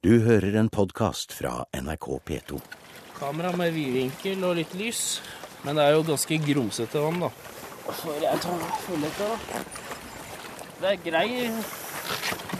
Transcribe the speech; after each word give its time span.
Du 0.00 0.14
hører 0.24 0.54
en 0.56 0.70
podkast 0.72 1.34
fra 1.36 1.66
NRK 1.76 2.06
P2. 2.24 2.58
Kamera 3.18 3.50
med 3.52 3.74
vidvinkel 3.74 4.46
og 4.48 4.54
litt 4.56 4.72
lys. 4.80 5.00
Men 5.60 5.76
det 5.76 5.82
er 5.84 5.92
jo 5.92 6.06
ganske 6.08 6.38
grumsete 6.40 7.02
vann, 7.04 7.18
da. 7.20 7.28
Får 7.98 8.22
jeg 8.22 8.38
ta 8.40 8.54
følge 8.86 9.10
etter, 9.10 9.34
da? 9.34 9.58
Det 10.80 10.88
er 10.88 11.02
grei 11.04 11.26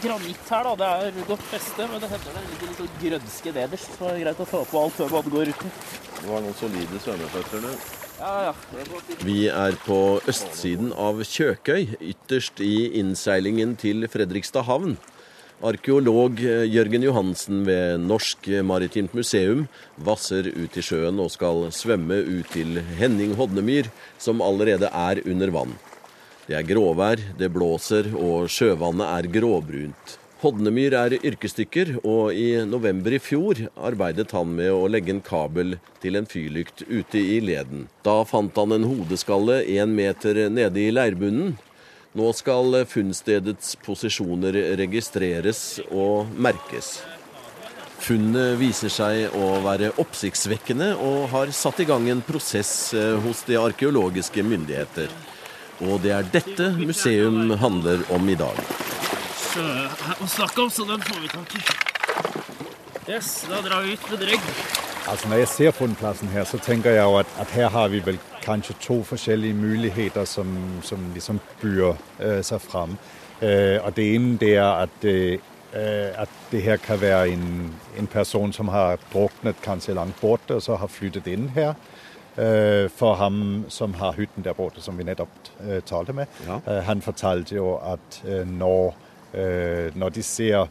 granitt 0.03 0.51
her, 0.53 0.69
da. 0.69 0.75
Det 0.77 0.89
er 1.07 1.25
godt 1.31 1.47
feste, 1.49 1.87
men 1.89 2.03
det 2.03 2.11
hender 2.11 2.37
det 2.37 2.43
ligger 2.51 2.75
litt 2.83 2.99
grønske 3.07 3.53
nederst. 3.55 3.95
Så 3.95 4.05
det 4.05 4.11
er 4.11 4.21
greit 4.27 4.43
å 4.45 4.47
ta 4.51 4.61
på 4.69 4.83
alt 4.83 4.99
før 4.99 5.15
man 5.15 5.33
går 5.33 5.51
uti. 5.55 5.71
Det 6.19 6.29
var 6.29 6.45
noen 6.45 6.59
solide 6.59 7.01
svømmeføtter, 7.07 7.65
du. 7.65 7.87
Ja, 8.19 8.35
ja. 8.51 8.53
Vi 9.25 9.39
er 9.49 9.79
på 9.87 9.97
østsiden 10.29 10.93
av 10.93 11.25
Kjøkøy, 11.25 11.97
ytterst 12.13 12.61
i 12.61 12.91
innseilingen 13.01 13.73
til 13.81 14.05
Fredrikstad 14.13 14.69
havn. 14.69 14.99
Arkeolog 15.61 16.39
Jørgen 16.41 17.03
Johansen 17.05 17.59
ved 17.67 18.01
Norsk 18.01 18.47
Maritimt 18.65 19.13
Museum 19.13 19.67
vasser 20.01 20.47
ut 20.49 20.73
i 20.73 20.81
sjøen 20.81 21.21
og 21.21 21.29
skal 21.29 21.67
svømme 21.69 22.17
ut 22.17 22.49
til 22.49 22.79
Henning 22.97 23.35
Hodnemyr, 23.37 23.91
som 24.17 24.41
allerede 24.41 24.89
er 24.89 25.21
under 25.21 25.53
vann. 25.53 25.75
Det 26.47 26.57
er 26.57 26.65
gråvær, 26.65 27.21
det 27.37 27.51
blåser, 27.53 28.09
og 28.17 28.49
sjøvannet 28.49 29.05
er 29.05 29.29
gråbrunt. 29.37 30.17
Hodnemyr 30.41 30.97
er 30.97 31.19
yrkesdykker, 31.21 31.99
og 32.01 32.33
i 32.33 32.63
november 32.65 33.13
i 33.13 33.21
fjor 33.21 33.67
arbeidet 33.77 34.31
han 34.33 34.55
med 34.57 34.73
å 34.73 34.87
legge 34.89 35.13
en 35.13 35.21
kabel 35.21 35.77
til 36.01 36.17
en 36.17 36.25
fyrlykt 36.25 36.87
ute 36.89 37.21
i 37.21 37.37
leden. 37.37 37.85
Da 38.01 38.23
fant 38.25 38.57
han 38.57 38.73
en 38.73 38.89
hodeskalle 38.89 39.61
én 39.69 39.93
meter 39.93 40.47
nede 40.49 40.81
i 40.81 40.89
leirbunnen. 40.89 41.53
Nå 42.11 42.27
skal 42.35 42.75
funnstedets 42.91 43.77
posisjoner 43.85 44.57
registreres 44.75 45.79
og 45.87 46.27
merkes. 46.35 46.97
Funnet 48.01 48.57
viser 48.59 48.91
seg 48.91 49.35
å 49.37 49.61
være 49.63 49.93
oppsiktsvekkende 50.01 50.89
og 50.99 51.29
har 51.31 51.53
satt 51.55 51.79
i 51.79 51.85
gang 51.87 52.09
en 52.11 52.23
prosess 52.25 52.91
eh, 52.97 53.13
hos 53.23 53.45
de 53.47 53.55
arkeologiske 53.61 54.43
myndigheter. 54.43 55.07
Og 55.87 56.01
det 56.03 56.11
er 56.17 56.27
dette 56.33 56.67
museum 56.81 57.53
handler 57.61 58.03
om 58.11 58.27
i 58.27 58.35
dag. 58.35 58.59
Sjø 59.45 59.67
å 60.19 60.27
snakke 60.33 60.65
om, 60.65 60.73
så 60.73 60.83
den 60.89 61.05
får 61.07 61.21
vi 61.23 61.31
tak 61.31 61.55
i. 61.55 61.63
Yes, 63.07 63.31
da 63.47 63.61
drar 63.63 63.85
vi 63.85 63.95
ut 63.95 64.11
med 64.11 64.25
dregg. 64.25 64.51
Altså 65.07 65.31
Når 65.31 65.45
jeg 65.45 65.53
ser 65.53 65.79
funnplassen 65.79 66.33
her, 66.35 66.43
så 66.49 66.59
tenker 66.59 66.97
jeg 66.97 67.07
jo 67.07 67.21
at, 67.21 67.31
at 67.39 67.55
her 67.55 67.71
har 67.71 67.87
vi 67.93 68.03
vel 68.03 68.19
kanskje 68.41 68.75
to 68.81 69.03
forskjellige 69.03 69.53
muligheter 69.53 70.25
som, 70.25 70.57
som 70.81 71.11
liksom 71.13 71.39
byr 71.61 71.93
øh, 72.19 72.43
seg 72.43 72.61
fram. 72.61 72.97
Øh, 73.41 73.79
og 73.83 73.95
Det 73.95 74.15
ene 74.15 74.37
det 74.37 74.55
er 74.55 74.71
at, 74.71 75.03
øh, 75.03 75.39
at 76.15 76.29
det 76.51 76.61
her 76.61 76.77
kan 76.77 77.01
være 77.01 77.29
en, 77.29 77.73
en, 77.97 78.07
person 78.07 78.53
som 78.53 78.67
har 78.67 78.97
druknet 79.13 79.55
kanskje 79.63 79.93
langt 79.93 80.21
borte, 80.21 80.55
og 80.55 80.61
så 80.61 80.75
har 80.75 80.87
flyttet 80.87 81.27
inn 81.27 81.49
her. 81.49 81.73
For 82.95 83.13
ham 83.13 83.65
som 83.69 83.93
har 83.93 84.13
hytten 84.13 84.43
der 84.43 84.53
borte, 84.53 84.81
som 84.81 84.97
vi 84.97 85.03
nettopp 85.03 85.29
talte 85.85 86.13
med. 86.13 86.25
Ja. 86.47 86.79
Han 86.81 87.01
fortalte 87.01 87.55
jo 87.55 87.75
at 87.75 88.21
når, 88.47 88.95
når 89.95 90.09
de 90.09 90.23
ser 90.23 90.67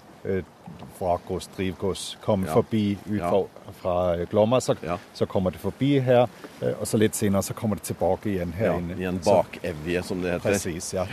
vrakgods, 0.98 1.48
drivgods 1.56 2.16
komme 2.24 2.46
Ja. 2.46 2.54
forbi 2.54 2.98
ut 3.10 3.20
Ja. 3.20 3.30
fra, 3.30 3.72
fra 3.80 4.24
Glomma, 4.30 4.60
så, 4.60 4.76
Ja. 4.82 4.98
så 5.14 5.26
kommer 5.26 5.50
det 5.50 5.60
forbi 5.60 5.98
her. 6.00 6.28
eh, 6.62 6.74
Og 6.80 6.86
så 6.86 6.98
litt 6.98 7.14
senere 7.14 7.42
så 7.42 7.54
kommer 7.54 7.76
det 7.76 7.84
tilbake 7.84 8.26
igjen 8.26 8.52
her 8.52 8.72
inne. 8.78 8.98
I 9.00 9.04
en 9.04 9.18
bakevje, 9.18 10.02
som 10.04 10.20
det 10.22 10.32
heter. 10.32 10.52
Precis, 10.52 10.92
ja. 10.94 11.06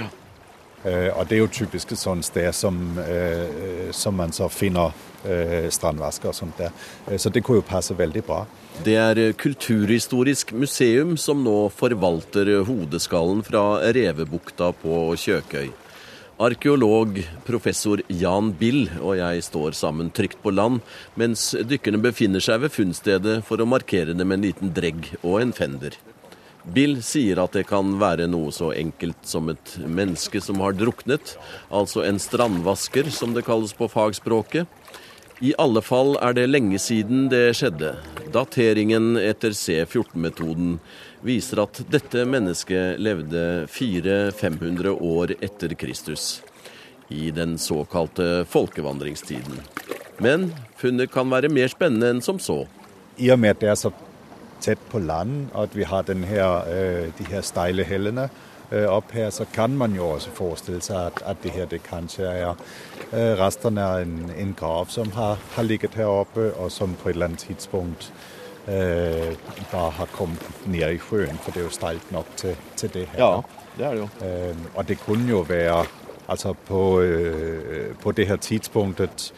Uh, 0.85 1.09
og 1.17 1.27
det 1.27 1.31
er 1.35 1.39
jo 1.39 1.47
typisk 1.47 1.91
et 1.91 1.97
sånt 1.97 2.23
sted 2.23 2.53
som, 2.53 2.97
uh, 2.99 3.91
som 3.91 4.15
man 4.15 4.29
så 4.31 4.47
finner 4.49 4.93
uh, 5.25 5.67
strandvasker 5.69 6.29
og 6.29 6.35
sånt 6.35 6.57
der. 6.57 6.69
Så 7.17 7.31
det 7.33 7.43
kunne 7.43 7.57
jo 7.57 7.61
passe 7.67 7.95
veldig 7.97 8.23
bra. 8.23 8.45
Det 8.83 8.95
er 8.95 9.33
Kulturhistorisk 9.33 10.53
museum 10.53 11.17
som 11.17 11.43
nå 11.43 11.71
forvalter 11.71 12.63
hodeskallen 12.63 13.43
fra 13.43 13.81
Revebukta 13.91 14.71
på 14.71 15.15
Kjøkøy. 15.17 15.71
Arkeolog 16.37 17.17
professor 17.47 18.01
Jan 18.13 18.51
Bill 18.59 18.83
og 19.01 19.15
jeg 19.17 19.41
står 19.41 19.73
sammen 19.73 20.11
trygt 20.13 20.37
på 20.43 20.51
land, 20.53 20.83
mens 21.17 21.49
dykkerne 21.65 21.97
befinner 22.03 22.43
seg 22.45 22.61
ved 22.61 22.75
funnstedet 22.75 23.39
for 23.47 23.57
å 23.57 23.65
markere 23.65 24.13
det 24.13 24.21
med 24.21 24.37
en 24.37 24.45
liten 24.45 24.73
dregg 24.75 25.09
og 25.23 25.39
en 25.41 25.53
fender. 25.57 25.97
Bill 26.75 26.99
sier 27.01 27.41
at 27.41 27.57
det 27.57 27.65
kan 27.71 27.95
være 27.97 28.27
noe 28.29 28.53
så 28.53 28.69
enkelt 28.75 29.25
som 29.25 29.49
et 29.49 29.73
menneske 29.81 30.37
som 30.43 30.61
har 30.61 30.77
druknet, 30.77 31.33
altså 31.73 32.05
en 32.05 32.21
strandvasker, 32.21 33.09
som 33.09 33.33
det 33.33 33.47
kalles 33.47 33.73
på 33.73 33.89
fagspråket. 33.89 34.69
I 35.41 35.55
alle 35.57 35.81
fall 35.81 36.19
er 36.21 36.37
det 36.37 36.51
lenge 36.51 36.77
siden 36.81 37.31
det 37.33 37.47
skjedde. 37.57 37.95
Dateringen 38.33 39.17
etter 39.17 39.53
C14-metoden 39.55 40.77
viser 41.25 41.61
at 41.63 41.81
dette 41.91 42.25
mennesket 42.27 42.99
levde 43.01 43.65
400-500 43.71 44.93
år 44.93 45.33
etter 45.41 45.75
Kristus. 45.79 46.41
I 47.07 47.31
den 47.31 47.57
såkalte 47.57 48.45
folkevandringstiden. 48.49 49.61
Men 50.17 50.51
funnet 50.75 51.11
kan 51.13 51.29
være 51.31 51.51
mer 51.53 51.71
spennende 51.71 52.11
enn 52.11 52.21
som 52.25 52.39
så. 52.41 52.65
I 53.17 53.31
og 53.31 53.39
med 53.39 53.55
at 53.55 53.63
det 53.63 53.71
er 53.71 53.79
så 53.79 53.93
tett 54.63 54.81
på 54.91 54.99
land, 54.99 55.47
og 55.53 55.67
at 55.67 55.77
vi 55.77 55.85
har 55.87 56.03
her, 56.07 56.67
øh, 56.67 57.11
de 57.17 57.25
her 57.31 57.41
steile 57.41 57.83
hellene 57.83 58.29
øh, 58.71 58.87
opp 58.87 59.11
her, 59.11 59.29
så 59.29 59.45
kan 59.53 59.77
man 59.77 59.93
jo 59.95 60.09
også 60.09 60.29
forestille 60.31 60.81
seg 60.81 61.05
at, 61.05 61.21
at 61.25 61.43
det 61.43 61.51
her 61.51 61.65
det 61.65 61.83
kanskje 61.83 62.23
er 62.23 62.49
øh, 63.13 63.39
restene 63.39 63.83
av 63.83 64.01
en, 64.01 64.31
en 64.37 64.55
grav 64.57 64.87
som 64.89 65.11
har, 65.11 65.37
har 65.55 65.63
ligget 65.63 65.95
her 65.95 66.05
oppe, 66.05 66.53
og 66.53 66.71
som 66.71 66.95
på 66.95 67.09
et 67.09 67.13
eller 67.13 67.25
annet 67.25 67.39
tidspunkt 67.39 68.13
øh, 68.67 69.35
bare 69.71 69.91
har 69.91 70.05
kommet 70.05 70.49
ned 70.65 70.93
i 70.93 70.99
sjøen, 71.09 71.37
for 71.37 71.51
det 71.51 71.59
er 71.59 71.63
jo 71.63 71.69
steilt 71.69 72.11
nok 72.11 72.25
til, 72.35 72.55
til 72.75 72.93
det 72.93 73.07
her. 73.07 73.23
det 73.77 73.85
er 73.85 73.91
det 73.91 73.99
jo. 73.99 74.27
Øh, 74.27 74.55
og 74.75 74.87
det 74.87 74.99
kunne 74.99 75.29
jo 75.29 75.39
være 75.39 75.85
altså 76.27 76.53
på, 76.53 76.99
øh, 76.99 77.95
på 77.95 78.11
det 78.11 78.27
her 78.27 78.35
tidspunktet, 78.35 79.33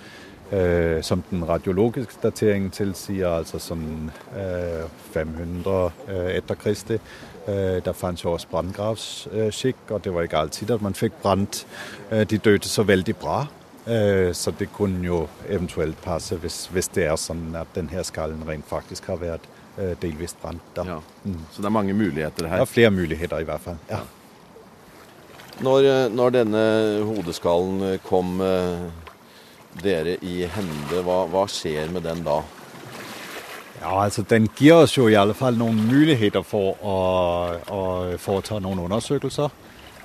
øh, 0.51 1.03
som 1.03 1.23
den 1.29 1.47
radiologiske 1.49 2.13
dateringen 2.23 2.71
tilsier, 2.71 3.29
altså 3.29 3.59
sånn 3.59 4.11
øh, 4.35 4.85
500 5.13 5.91
øh, 6.07 6.31
etter 6.35 6.55
Kristi. 6.55 6.97
Øh, 7.47 7.79
der 7.85 7.93
fantes 7.93 8.23
jo 8.25 8.31
også 8.31 8.47
branngravskikk, 8.51 9.75
og 9.89 10.03
det 10.03 10.13
var 10.13 10.21
ikke 10.27 10.37
alltid 10.37 10.71
at 10.71 10.81
man 10.81 10.93
fikk 10.93 11.13
brant 11.21 11.65
øh, 12.11 12.25
de 12.29 12.37
døde 12.37 12.67
så 12.69 12.83
veldig 12.83 13.15
bra. 13.15 13.45
Øh, 13.87 14.33
så 14.35 14.51
det 14.59 14.67
kunne 14.73 15.05
jo 15.05 15.27
eventuelt 15.49 15.97
passe 16.01 16.35
hvis, 16.35 16.65
hvis 16.73 16.87
det 16.93 17.05
er 17.09 17.15
sånn 17.17 17.55
at 17.57 17.67
denne 17.75 18.03
skallen 18.05 18.43
rent 18.47 18.67
faktisk 18.69 19.07
har 19.09 19.17
vært 19.17 19.47
øh, 19.79 19.95
delvis 20.01 20.35
brant. 20.41 20.61
Ja. 20.77 20.99
Mm. 21.23 21.39
Så 21.51 21.61
det 21.61 21.65
er 21.65 21.73
mange 21.73 21.93
muligheter 21.93 22.43
Det 22.43 22.49
her. 22.51 22.61
er 22.61 22.65
flere 22.65 22.91
muligheter 22.91 23.39
i 23.39 23.43
hvert 23.47 23.61
fall. 23.61 23.77
Ja. 23.89 24.03
Når, 25.59 26.09
når 26.15 26.29
denne 26.31 26.61
hodeskallen 27.03 27.97
kom 28.05 28.37
dere 29.83 30.17
i 30.25 30.43
hende, 30.49 31.03
hva, 31.05 31.23
hva 31.29 31.45
skjer 31.49 31.91
med 31.93 32.05
den 32.07 32.23
da? 32.25 32.41
Ja, 33.79 34.03
altså 34.03 34.25
Den 34.27 34.49
gir 34.57 34.81
oss 34.83 34.97
jo 34.97 35.07
i 35.07 35.15
alle 35.15 35.33
fall 35.33 35.55
noen 35.55 35.79
muligheter 35.87 36.43
for 36.43 36.75
å, 36.83 36.97
å 37.71 37.83
foreta 38.19 38.59
noen 38.59 38.81
undersøkelser. 38.87 39.53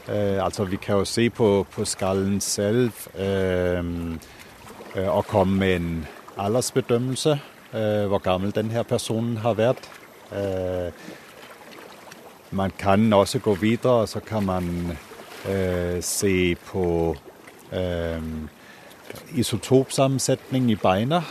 Eh, 0.06 0.38
altså 0.44 0.68
Vi 0.68 0.76
kan 0.76 1.02
jo 1.02 1.08
se 1.08 1.26
på, 1.30 1.64
på 1.74 1.86
skallen 1.88 2.38
selv 2.44 2.92
eh, 3.18 3.82
eh, 4.94 5.08
og 5.08 5.26
komme 5.26 5.58
med 5.58 5.76
en 5.80 5.90
aldersbedømmelse. 6.36 7.38
Eh, 7.74 8.06
hvor 8.06 8.22
gammel 8.22 8.54
denne 8.54 8.84
personen 8.86 9.36
har 9.42 9.56
vært. 9.58 9.88
Eh, 10.30 10.92
man 12.54 12.70
kan 12.78 13.12
også 13.12 13.38
gå 13.42 13.54
videre, 13.58 13.92
og 13.92 14.08
så 14.08 14.20
kan 14.20 14.46
man 14.46 14.68
eh, 15.48 15.98
se 16.00 16.54
på 16.54 17.16
eh, 17.72 18.22
isotopsammensetning 19.34 20.70
i 20.70 20.76
beina. 20.76 21.22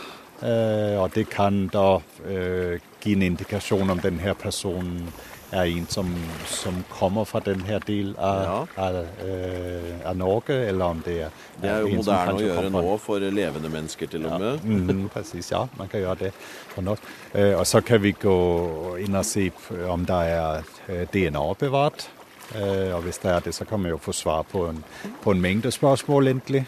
Eh, 0.42 0.96
og 1.00 1.14
det 1.14 1.28
kan 1.30 1.66
da 1.72 2.00
eh, 2.26 2.80
gi 3.00 3.14
en 3.14 3.22
indikasjon 3.22 3.90
om 3.90 4.00
denne 4.02 4.34
personen 4.34 5.06
er 5.54 5.70
en 5.70 5.86
som, 5.88 6.08
som 6.50 6.80
kommer 6.90 7.24
fra 7.28 7.40
denne 7.44 7.78
del 7.86 8.14
av, 8.18 8.42
Ja. 8.42 8.86
av, 8.86 8.96
eh, 8.96 10.08
av 10.08 10.16
Norge, 10.16 10.56
eller 10.68 10.84
om 10.84 11.02
det 11.04 11.20
er 11.22 11.30
Det 11.60 11.70
er 11.70 11.80
jo 11.80 11.88
moderne 12.00 12.34
å 12.34 12.40
gjøre 12.40 12.70
nå 12.70 12.98
for 12.98 13.18
levende 13.20 13.70
mennesker 13.70 14.06
til 14.10 14.26
og 14.26 14.40
med. 14.40 14.64
Mm, 14.64 15.08
precis, 15.08 15.50
ja. 15.52 15.66
Man 15.78 15.88
kan 15.88 16.00
gjøre 16.00 16.18
det 16.18 16.32
for. 16.74 16.98
Øh, 17.34 17.58
og 17.58 17.66
så 17.66 17.80
kan 17.80 18.02
vi 18.02 18.12
gå 18.12 18.98
inn 18.98 19.14
og 19.14 19.24
se 19.24 19.50
om 19.88 20.04
det 20.04 20.14
er 20.14 20.62
øh, 20.88 21.06
DNA 21.12 21.54
bevart. 21.58 22.08
Øh, 22.56 22.94
og 22.94 23.02
hvis 23.02 23.18
det 23.18 23.30
er 23.30 23.40
det, 23.40 23.54
så 23.54 23.64
kan 23.64 23.80
man 23.80 23.90
jo 23.90 23.96
få 23.96 24.12
svar 24.12 24.42
på 24.42 24.68
en, 24.68 24.84
på 25.22 25.30
en 25.30 25.40
mengde 25.40 25.70
spørsmål, 25.70 26.26
egentlig. 26.26 26.66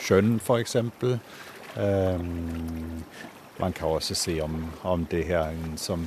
Skjønn. 0.00 0.40
Øh, 1.78 2.20
man 3.60 3.72
kan 3.72 3.86
også 3.86 4.14
se 4.14 4.40
om, 4.42 4.64
om 4.82 5.04
det 5.04 5.24
her 5.24 5.38
er 5.38 5.52
som 5.76 6.06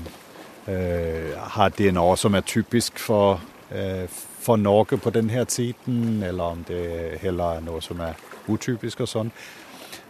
øh, 0.68 1.38
har 1.38 1.70
DNA 1.70 2.16
som 2.16 2.34
er 2.34 2.42
typisk 2.42 3.00
for, 3.00 3.42
øh, 3.76 4.08
for 4.40 4.56
Norge 4.56 4.98
på 4.98 5.10
denne 5.10 5.46
tiden, 5.46 6.24
eller 6.24 6.44
om 6.44 6.64
det 6.64 7.12
heller 7.22 7.52
er 7.54 7.60
noe 7.60 7.82
som 7.82 8.00
er 8.00 8.14
utypisk 8.48 9.00
og 9.00 9.08
sånn. 9.08 9.32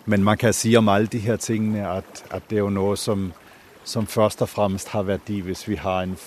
men 0.05 0.23
man 0.23 0.37
kan 0.37 0.53
si 0.53 0.75
om 0.75 0.89
alle 0.89 1.07
de 1.07 1.19
her 1.19 1.35
tingene 1.35 1.87
at, 1.89 2.23
at 2.31 2.43
det 2.49 2.55
er 2.55 2.59
jo 2.59 2.69
noe 2.69 2.97
som, 2.97 3.31
som 3.83 4.07
først 4.07 4.41
og 4.41 4.49
fremst 4.49 4.89
har 4.89 5.03
verdi 5.03 5.39
hvis 5.39 5.67
vi 5.67 5.75
har 5.75 6.01
en 6.03 6.17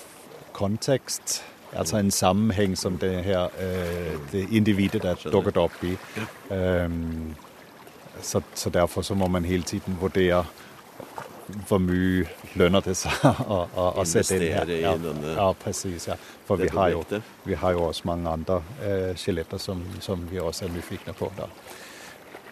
kontekst. 0.53 1.45
Altså 1.73 1.99
en 1.99 2.11
sammenheng 2.11 2.79
som 2.79 2.99
det 2.99 3.25
her 3.25 3.49
øh, 3.61 4.15
det 4.33 4.47
individet 4.53 5.05
er 5.05 5.15
dukket 5.33 5.57
opp 5.57 5.85
i. 5.85 5.97
Så, 8.23 8.41
så, 8.55 8.71
derfor 8.71 9.03
så 9.03 9.15
må 9.15 9.27
man 9.29 9.45
hele 9.45 9.63
tiden 9.63 9.97
vurdere 10.01 10.45
hvor 11.69 11.79
mye 11.79 12.27
lønner 12.55 12.83
det 12.83 12.97
seg 12.99 13.27
å, 13.47 13.59
å, 13.71 13.87
å 14.01 14.05
sette 14.09 14.39
inn 14.39 14.55
her. 14.55 14.71
I 14.71 14.83
denne 14.83 15.35
Ja, 15.37 15.51
precis. 15.53 16.09
Ja. 16.09 16.17
For 16.47 16.59
vi 16.59 16.69
har, 16.73 16.91
jo, 16.95 17.03
vi 17.45 17.59
har 17.59 17.77
jo 17.77 17.85
også 17.89 18.09
mange 18.09 18.31
andre 18.31 18.62
øh, 18.83 19.12
skjeletter 19.19 19.61
som, 19.62 19.83
som 20.01 20.27
vi 20.31 20.41
også 20.43 20.67
er 20.67 20.75
nyfikne 20.75 21.15
på. 21.15 21.31
Da. 21.39 21.51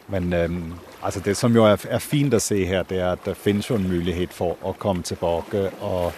Men 0.08 0.32
øhm, 0.32 0.74
altså 1.02 1.20
det 1.20 1.36
som 1.36 1.54
jo 1.56 1.64
er, 1.64 1.86
er 1.88 1.98
fint 1.98 2.34
å 2.34 2.42
se 2.42 2.60
her, 2.68 2.84
det 2.88 3.00
er 3.00 3.14
at 3.14 3.24
det 3.26 3.36
finnes 3.40 3.70
jo 3.70 3.78
en 3.78 3.88
mulighet 3.88 4.34
for 4.36 4.58
å 4.62 4.74
komme 4.78 5.02
tilbake 5.02 5.70
og, 5.80 6.12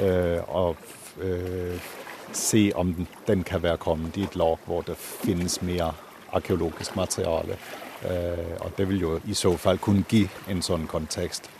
øh, 0.00 0.40
og 0.48 0.76
øh, 1.20 1.90
se 2.36 2.72
om 2.76 2.94
den, 2.94 3.08
den 3.26 3.44
kan 3.44 3.62
være 3.62 3.80
kommet 3.82 4.16
i 4.16 4.26
et 4.26 4.36
lag 4.36 4.58
hvor 4.66 4.84
det 4.86 4.96
finnes 4.98 5.60
mer 5.62 5.92
arkeologisk 6.32 6.96
materiale. 6.96 7.58
Øh, 8.04 8.54
og 8.60 8.70
det 8.76 8.88
vil 8.88 9.00
jo 9.00 9.20
i 9.24 9.34
så 9.34 9.56
fall 9.56 9.78
kunne 9.78 10.04
gi 10.08 10.26
en 10.50 10.62
sånn 10.62 10.88
kontekst. 10.90 11.50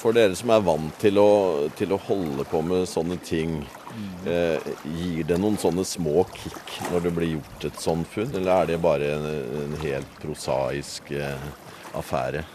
For 0.00 0.16
dere 0.16 0.36
som 0.36 0.48
er 0.54 0.62
vant 0.64 0.94
til 1.00 1.20
å, 1.20 1.30
til 1.76 1.92
å 1.92 2.00
holde 2.00 2.44
på 2.48 2.62
med 2.64 2.86
sånne 2.88 3.18
ting, 3.24 3.58
eh, 4.24 4.70
gir 4.96 5.26
det 5.28 5.36
noen 5.40 5.58
sånne 5.60 5.84
små 5.84 6.24
kick 6.32 6.78
når 6.88 7.04
det 7.04 7.12
blir 7.18 7.34
gjort 7.34 7.66
et 7.68 7.82
sånt 7.84 8.08
funn, 8.08 8.32
eller 8.32 8.62
er 8.62 8.70
det 8.70 8.78
bare 8.80 9.10
en, 9.18 9.28
en 9.60 9.76
helt 9.82 10.14
prosaisk 10.22 11.12
eh, 11.12 11.50
affære? 11.92 12.46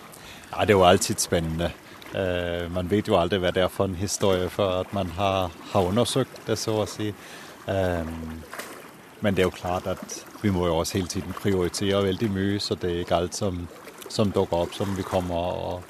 Ja, 0.50 0.66
det 0.66 0.74
er 0.74 0.80
jo 0.80 0.88
alltid 0.90 1.22
spennende. 1.22 1.70
Øh, 2.16 2.72
man 2.72 2.92
vet 2.92 3.08
jo 3.08 3.18
aldri 3.20 3.42
hva 3.44 3.52
det 3.52 3.64
er 3.66 3.72
for 3.72 3.90
en 3.90 3.98
historie 4.00 4.50
før 4.50 4.80
at 4.86 4.94
man 4.94 5.10
har, 5.18 5.52
har 5.74 5.88
undersøkt 5.90 6.46
det, 6.48 6.58
så 6.60 6.78
å 6.84 6.88
si. 6.88 7.10
Eh, 7.68 8.14
men 9.22 9.36
det 9.36 9.44
er 9.44 9.50
jo 9.50 9.58
klart 9.58 9.88
at 9.90 10.20
vi 10.42 10.52
må 10.54 10.68
jo 10.68 10.78
også 10.78 11.00
hele 11.00 11.12
tiden 11.12 11.36
prioritere 11.36 12.04
veldig 12.06 12.32
mye, 12.32 12.60
så 12.60 12.78
det 12.80 12.92
er 12.92 13.04
ikke 13.04 13.20
alt 13.20 13.36
som, 13.36 13.68
som 14.10 14.32
dukker 14.32 14.68
opp 14.68 14.76
som 14.78 14.96
vi 14.96 15.04
kommer 15.08 15.60
og, 15.66 15.84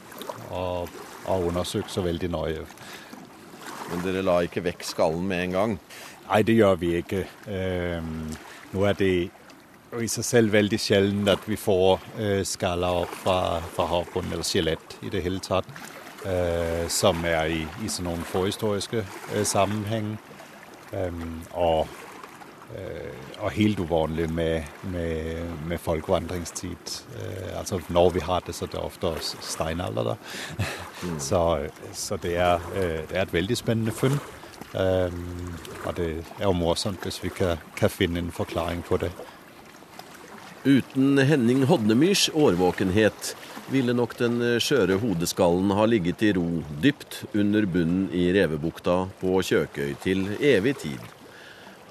og, 0.50 1.00
og 1.28 1.48
undersøker 1.52 1.92
så 1.92 2.06
veldig 2.06 2.32
nøye. 2.32 2.66
Men 3.92 4.06
dere 4.06 4.24
la 4.26 4.40
ikke 4.46 4.64
vekk 4.66 4.86
skallen 4.88 5.26
med 5.30 5.44
en 5.44 5.58
gang? 5.60 5.80
Nei, 6.30 6.42
det 6.48 6.56
gjør 6.58 6.78
vi 6.82 6.94
ikke. 7.02 7.26
Eh, 7.46 8.00
nå 8.74 8.86
er 8.90 8.98
det 8.98 9.12
i 10.02 10.08
seg 10.12 10.26
selv 10.26 10.56
veldig 10.56 10.80
sjelden 10.82 11.30
at 11.32 11.44
vi 11.48 11.58
får 11.60 12.08
eh, 12.20 12.42
skaller 12.48 13.04
opp 13.04 13.14
fra, 13.22 13.38
fra 13.76 13.86
havbunnen, 13.92 14.34
eller 14.34 14.48
skjelett 14.48 14.98
i 15.06 15.12
det 15.14 15.22
hele 15.24 15.44
tatt, 15.44 15.70
øh, 15.70 15.95
som 16.90 17.26
er 17.26 17.52
i, 17.54 17.60
i 17.86 17.90
sånne 17.92 18.10
noen 18.10 18.26
forhistoriske 18.26 19.04
øh, 19.04 19.44
sammenheng. 19.46 20.16
Og, 21.52 21.88
øh, 22.78 23.14
og 23.40 23.52
helt 23.52 23.80
uvanlig 23.80 24.30
med, 24.34 24.64
med, 24.84 25.44
med 25.68 25.78
folkevandringstid. 25.78 27.04
Altså 27.58 27.82
når 27.90 28.10
vi 28.10 28.20
har 28.20 28.40
det, 28.48 28.56
så 28.56 28.66
det 28.66 28.80
er 28.80 28.86
ofte 28.86 29.08
også 29.08 29.38
steinalder 29.42 30.04
der. 30.04 30.16
så, 31.30 31.68
så 31.94 32.18
det, 32.18 32.38
er, 32.38 32.60
det 33.10 33.18
er 33.18 33.22
et 33.22 33.34
veldig 33.34 33.58
spennende 33.58 33.92
funn. 33.92 34.20
Um, 34.76 35.56
og 35.86 35.96
det 35.96 36.10
er 36.40 36.50
jo 36.50 36.52
morsomt 36.52 37.04
hvis 37.04 37.22
vi 37.24 37.30
kan, 37.32 37.62
kan 37.78 37.90
finne 37.90 38.20
en 38.20 38.32
forklaring 38.32 38.84
på 38.84 38.98
det. 38.98 39.12
Uten 40.66 41.18
Henning 41.18 41.64
Hodnemyrs 41.70 42.30
årvåkenhet 42.34 43.36
ville 43.72 43.96
nok 43.98 44.14
den 44.20 44.40
skjøre 44.62 45.00
hodeskallen 45.02 45.74
ha 45.74 45.86
ligget 45.90 46.22
i 46.26 46.32
ro 46.38 46.46
dypt 46.82 47.24
under 47.34 47.66
bunnen 47.66 48.08
i 48.14 48.28
Revebukta 48.36 49.06
på 49.22 49.40
Kjøkøy 49.42 49.96
til 50.04 50.26
evig 50.38 50.76
tid. 50.84 51.12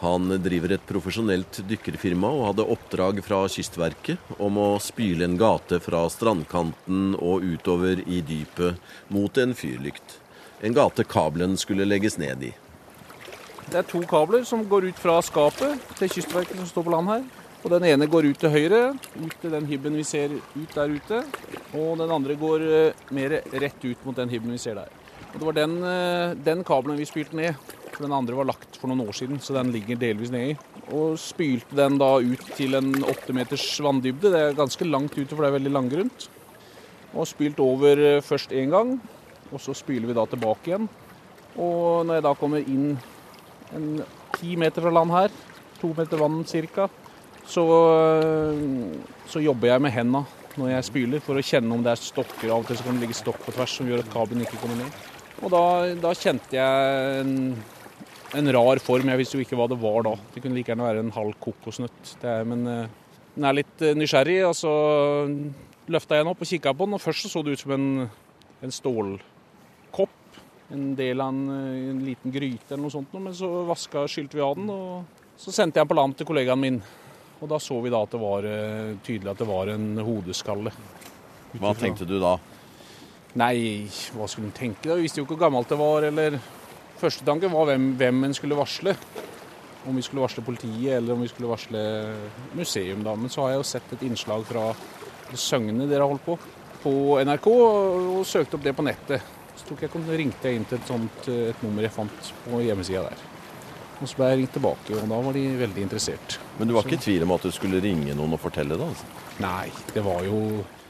Han 0.04 0.28
driver 0.44 0.74
et 0.74 0.84
profesjonelt 0.86 1.62
dykkerfirma 1.68 2.28
og 2.28 2.48
hadde 2.50 2.66
oppdrag 2.74 3.22
fra 3.24 3.44
Kystverket 3.48 4.34
om 4.42 4.58
å 4.60 4.66
spyle 4.82 5.24
en 5.26 5.38
gate 5.40 5.78
fra 5.82 6.02
strandkanten 6.12 7.14
og 7.16 7.46
utover 7.46 8.02
i 8.04 8.20
dypet 8.26 8.76
mot 9.14 9.40
en 9.40 9.54
fyrlykt. 9.56 10.18
En 10.64 10.76
gate 10.76 11.06
kabelen 11.08 11.56
skulle 11.60 11.88
legges 11.88 12.18
ned 12.20 12.50
i. 12.50 12.52
Det 13.64 13.80
er 13.80 13.88
to 13.88 14.02
kabler 14.06 14.44
som 14.44 14.66
går 14.68 14.90
ut 14.90 15.00
fra 15.00 15.16
skapet 15.24 15.80
til 15.96 16.12
Kystverket 16.12 16.58
som 16.60 16.68
står 16.68 16.86
på 16.86 16.94
land 16.94 17.10
her. 17.10 17.24
Og 17.64 17.70
Den 17.72 17.86
ene 17.88 18.04
går 18.12 18.26
ut 18.28 18.36
til 18.36 18.52
høyre, 18.52 18.78
ut 19.16 19.34
til 19.40 19.54
den 19.54 19.64
hybben 19.64 19.94
vi 19.96 20.02
ser 20.04 20.34
ut 20.36 20.74
der 20.76 20.90
ute. 20.92 21.22
Og 21.72 21.96
den 21.96 22.10
andre 22.12 22.34
går 22.36 22.64
eh, 22.68 22.98
mer 23.16 23.38
rett 23.40 23.86
ut 23.86 24.02
mot 24.04 24.18
den 24.18 24.28
hybben 24.28 24.52
vi 24.52 24.58
ser 24.60 24.76
der. 24.76 24.90
Og 25.32 25.38
Det 25.38 25.46
var 25.48 25.56
den, 25.56 25.78
eh, 25.80 26.34
den 26.44 26.60
kabelen 26.62 26.98
vi 27.00 27.06
spylte 27.08 27.38
ned. 27.38 27.56
Den 27.96 28.12
andre 28.12 28.36
var 28.36 28.44
lagt 28.50 28.76
for 28.76 28.90
noen 28.90 29.06
år 29.06 29.16
siden, 29.16 29.40
så 29.40 29.56
den 29.56 29.72
ligger 29.72 29.96
delvis 29.96 30.28
nedi. 30.34 30.58
Og 30.92 31.16
spylte 31.16 31.78
den 31.78 31.96
da 31.96 32.18
ut 32.20 32.44
til 32.52 32.76
en 32.76 32.90
åtte 33.00 33.32
meters 33.32 33.64
vanndybde. 33.80 34.28
Det 34.34 34.42
er 34.42 34.60
ganske 34.60 34.84
langt 34.84 35.16
ute, 35.16 35.30
for 35.32 35.40
det 35.40 35.48
er 35.48 35.56
veldig 35.56 35.72
langgrunt. 35.72 36.28
Og 37.14 37.30
spylt 37.30 37.62
over 37.64 37.96
eh, 37.96 38.20
først 38.20 38.52
én 38.52 38.76
gang, 38.76 38.98
og 39.54 39.62
så 39.64 39.72
spyler 39.72 40.12
vi 40.12 40.18
da 40.20 40.26
tilbake 40.28 40.68
igjen. 40.68 40.90
Og 41.56 42.04
når 42.04 42.20
jeg 42.20 42.26
da 42.28 42.34
kommer 42.36 42.68
inn 42.68 42.98
en 43.72 43.88
ti 44.36 44.52
meter 44.60 44.84
fra 44.84 44.92
land 44.92 45.16
her, 45.16 45.32
to 45.80 45.94
meter 45.96 46.20
vann 46.20 46.44
cirka, 46.44 46.90
så, 47.48 47.64
så 49.30 49.42
jobber 49.44 49.72
jeg 49.74 49.84
med 49.84 49.94
henda 49.94 50.24
når 50.60 50.70
jeg 50.70 50.86
spyler, 50.86 51.22
for 51.22 51.38
å 51.38 51.44
kjenne 51.44 51.74
om 51.74 51.82
det 51.82 51.92
er 51.94 52.00
stokker. 52.00 52.50
Av 52.52 52.62
og 52.62 52.68
til 52.68 52.78
så 52.78 52.86
kan 52.86 52.98
det 52.98 53.06
ligge 53.06 53.18
stokk 53.18 53.40
på 53.42 53.54
tvers 53.56 53.74
som 53.80 53.88
gjør 53.90 54.04
at 54.04 54.10
kabelen 54.12 54.44
ikke 54.44 54.60
kommer 54.62 54.78
ned. 54.78 54.98
Og 55.42 55.50
da, 55.50 55.62
da 55.98 56.12
kjente 56.14 56.54
jeg 56.54 57.22
en, 57.24 57.34
en 58.38 58.50
rar 58.54 58.80
form. 58.82 59.10
Jeg 59.10 59.20
visste 59.20 59.38
jo 59.38 59.44
ikke 59.44 59.58
hva 59.58 59.66
det 59.70 59.80
var 59.82 60.06
da. 60.06 60.14
Det 60.34 60.44
kunne 60.44 60.56
like 60.56 60.70
gjerne 60.70 60.86
være 60.86 61.02
en 61.02 61.14
halv 61.16 61.34
kokosnøtt. 61.42 62.14
Er, 62.22 62.46
men 62.48 62.66
eh, 62.70 62.92
den 63.34 63.48
er 63.48 63.58
litt 63.58 63.82
eh, 63.82 63.96
nysgjerrig, 63.98 64.38
og 64.46 64.54
så 64.58 64.74
løfta 65.90 66.16
jeg 66.16 66.24
den 66.24 66.32
opp 66.32 66.44
og 66.44 66.52
kikka 66.52 66.72
på 66.72 66.86
den. 66.86 66.96
Og 66.96 67.02
først 67.02 67.26
så, 67.26 67.34
så 67.34 67.42
det 67.44 67.56
ut 67.56 67.64
som 67.64 67.74
en, 67.74 67.88
en 68.62 68.78
stålkopp. 68.78 70.20
En 70.74 70.92
del 70.96 71.20
av 71.20 71.34
en, 71.34 71.46
eh, 71.58 71.88
en 71.90 72.04
liten 72.06 72.34
gryte 72.34 72.76
eller 72.76 72.86
noe 72.86 72.94
sånt. 72.94 73.18
Men 73.18 73.34
så 73.36 73.50
vaska, 73.68 74.06
skylte 74.10 74.38
vi 74.38 74.46
av 74.46 74.54
den, 74.60 74.70
og 74.70 75.40
så 75.40 75.50
sendte 75.50 75.80
jeg 75.80 75.82
den 75.82 75.90
på 75.90 75.98
land 75.98 76.14
til 76.20 76.30
kollegaen 76.30 76.62
min. 76.62 76.84
Og 77.44 77.50
da 77.50 77.58
så 77.60 77.76
vi 77.84 77.92
da 77.92 78.00
at 78.00 78.14
det 78.14 78.20
var 78.22 78.46
eh, 78.48 78.94
tydelig 79.04 79.34
at 79.34 79.40
det 79.42 79.46
var 79.48 79.68
en 79.74 79.98
hodeskalle. 80.00 80.70
Hva 81.60 81.74
tenkte 81.76 82.06
du 82.08 82.16
da? 82.22 82.38
Nei, 83.36 83.84
hva 84.14 84.28
skulle 84.30 84.48
en 84.48 84.56
tenke? 84.56 84.88
da? 84.88 84.96
Vi 84.96 85.04
visste 85.04 85.20
jo 85.20 85.26
ikke 85.26 85.36
hvor 85.36 85.46
gammelt 85.50 85.68
det 85.68 85.80
var. 85.80 86.08
eller... 86.08 86.38
Første 86.94 87.26
tanke 87.26 87.50
var 87.52 87.66
hvem, 87.68 87.90
hvem 88.00 88.24
en 88.24 88.36
skulle 88.36 88.56
varsle. 88.56 88.94
Om 89.84 89.98
vi 89.98 90.04
skulle 90.06 90.22
varsle 90.22 90.44
politiet 90.46 90.94
eller 90.94 91.12
om 91.12 91.20
vi 91.20 91.28
skulle 91.28 91.50
varsle 91.50 91.82
museum. 92.56 93.02
da. 93.04 93.12
Men 93.18 93.28
så 93.28 93.44
har 93.44 93.52
jeg 93.52 93.60
jo 93.60 93.68
sett 93.74 93.92
et 93.92 94.06
innslag 94.08 94.46
fra 94.48 94.70
Søgne 95.34 95.88
dere 95.90 96.06
har 96.06 96.14
holdt 96.14 96.24
på, 96.24 96.38
på 96.84 96.94
NRK, 97.26 97.50
og 97.50 98.24
søkte 98.28 98.56
opp 98.56 98.64
det 98.64 98.76
på 98.78 98.86
nettet. 98.86 99.28
Så 99.58 99.68
tok 99.68 99.84
jeg, 99.84 100.04
ringte 100.16 100.48
jeg 100.48 100.62
inn 100.62 100.66
til 100.70 100.78
et, 100.78 100.88
sånt, 100.88 101.28
eh, 101.28 101.50
et 101.50 101.62
nummer 101.66 101.84
jeg 101.84 101.92
fant 101.92 102.34
på 102.46 102.64
hjemmesida 102.64 103.04
der. 103.10 103.33
Og 104.04 104.08
så 104.10 104.18
ble 104.18 104.26
jeg 104.28 104.38
ringt 104.42 104.52
tilbake, 104.52 104.96
og 105.00 105.04
da 105.08 105.18
var 105.24 105.32
de 105.32 105.42
veldig 105.56 105.80
interessert. 105.80 106.34
Men 106.58 106.68
du 106.68 106.74
var 106.76 106.84
ikke 106.84 106.98
i 106.98 107.04
tvil 107.06 107.22
om 107.24 107.30
at 107.38 107.44
du 107.46 107.52
skulle 107.56 107.78
ringe 107.80 108.12
noen 108.12 108.36
og 108.36 108.40
fortelle 108.42 108.76
det? 108.76 108.88
altså? 108.92 109.06
Nei, 109.40 109.70
det 109.94 110.02
var 110.04 110.20
jo 110.26 110.40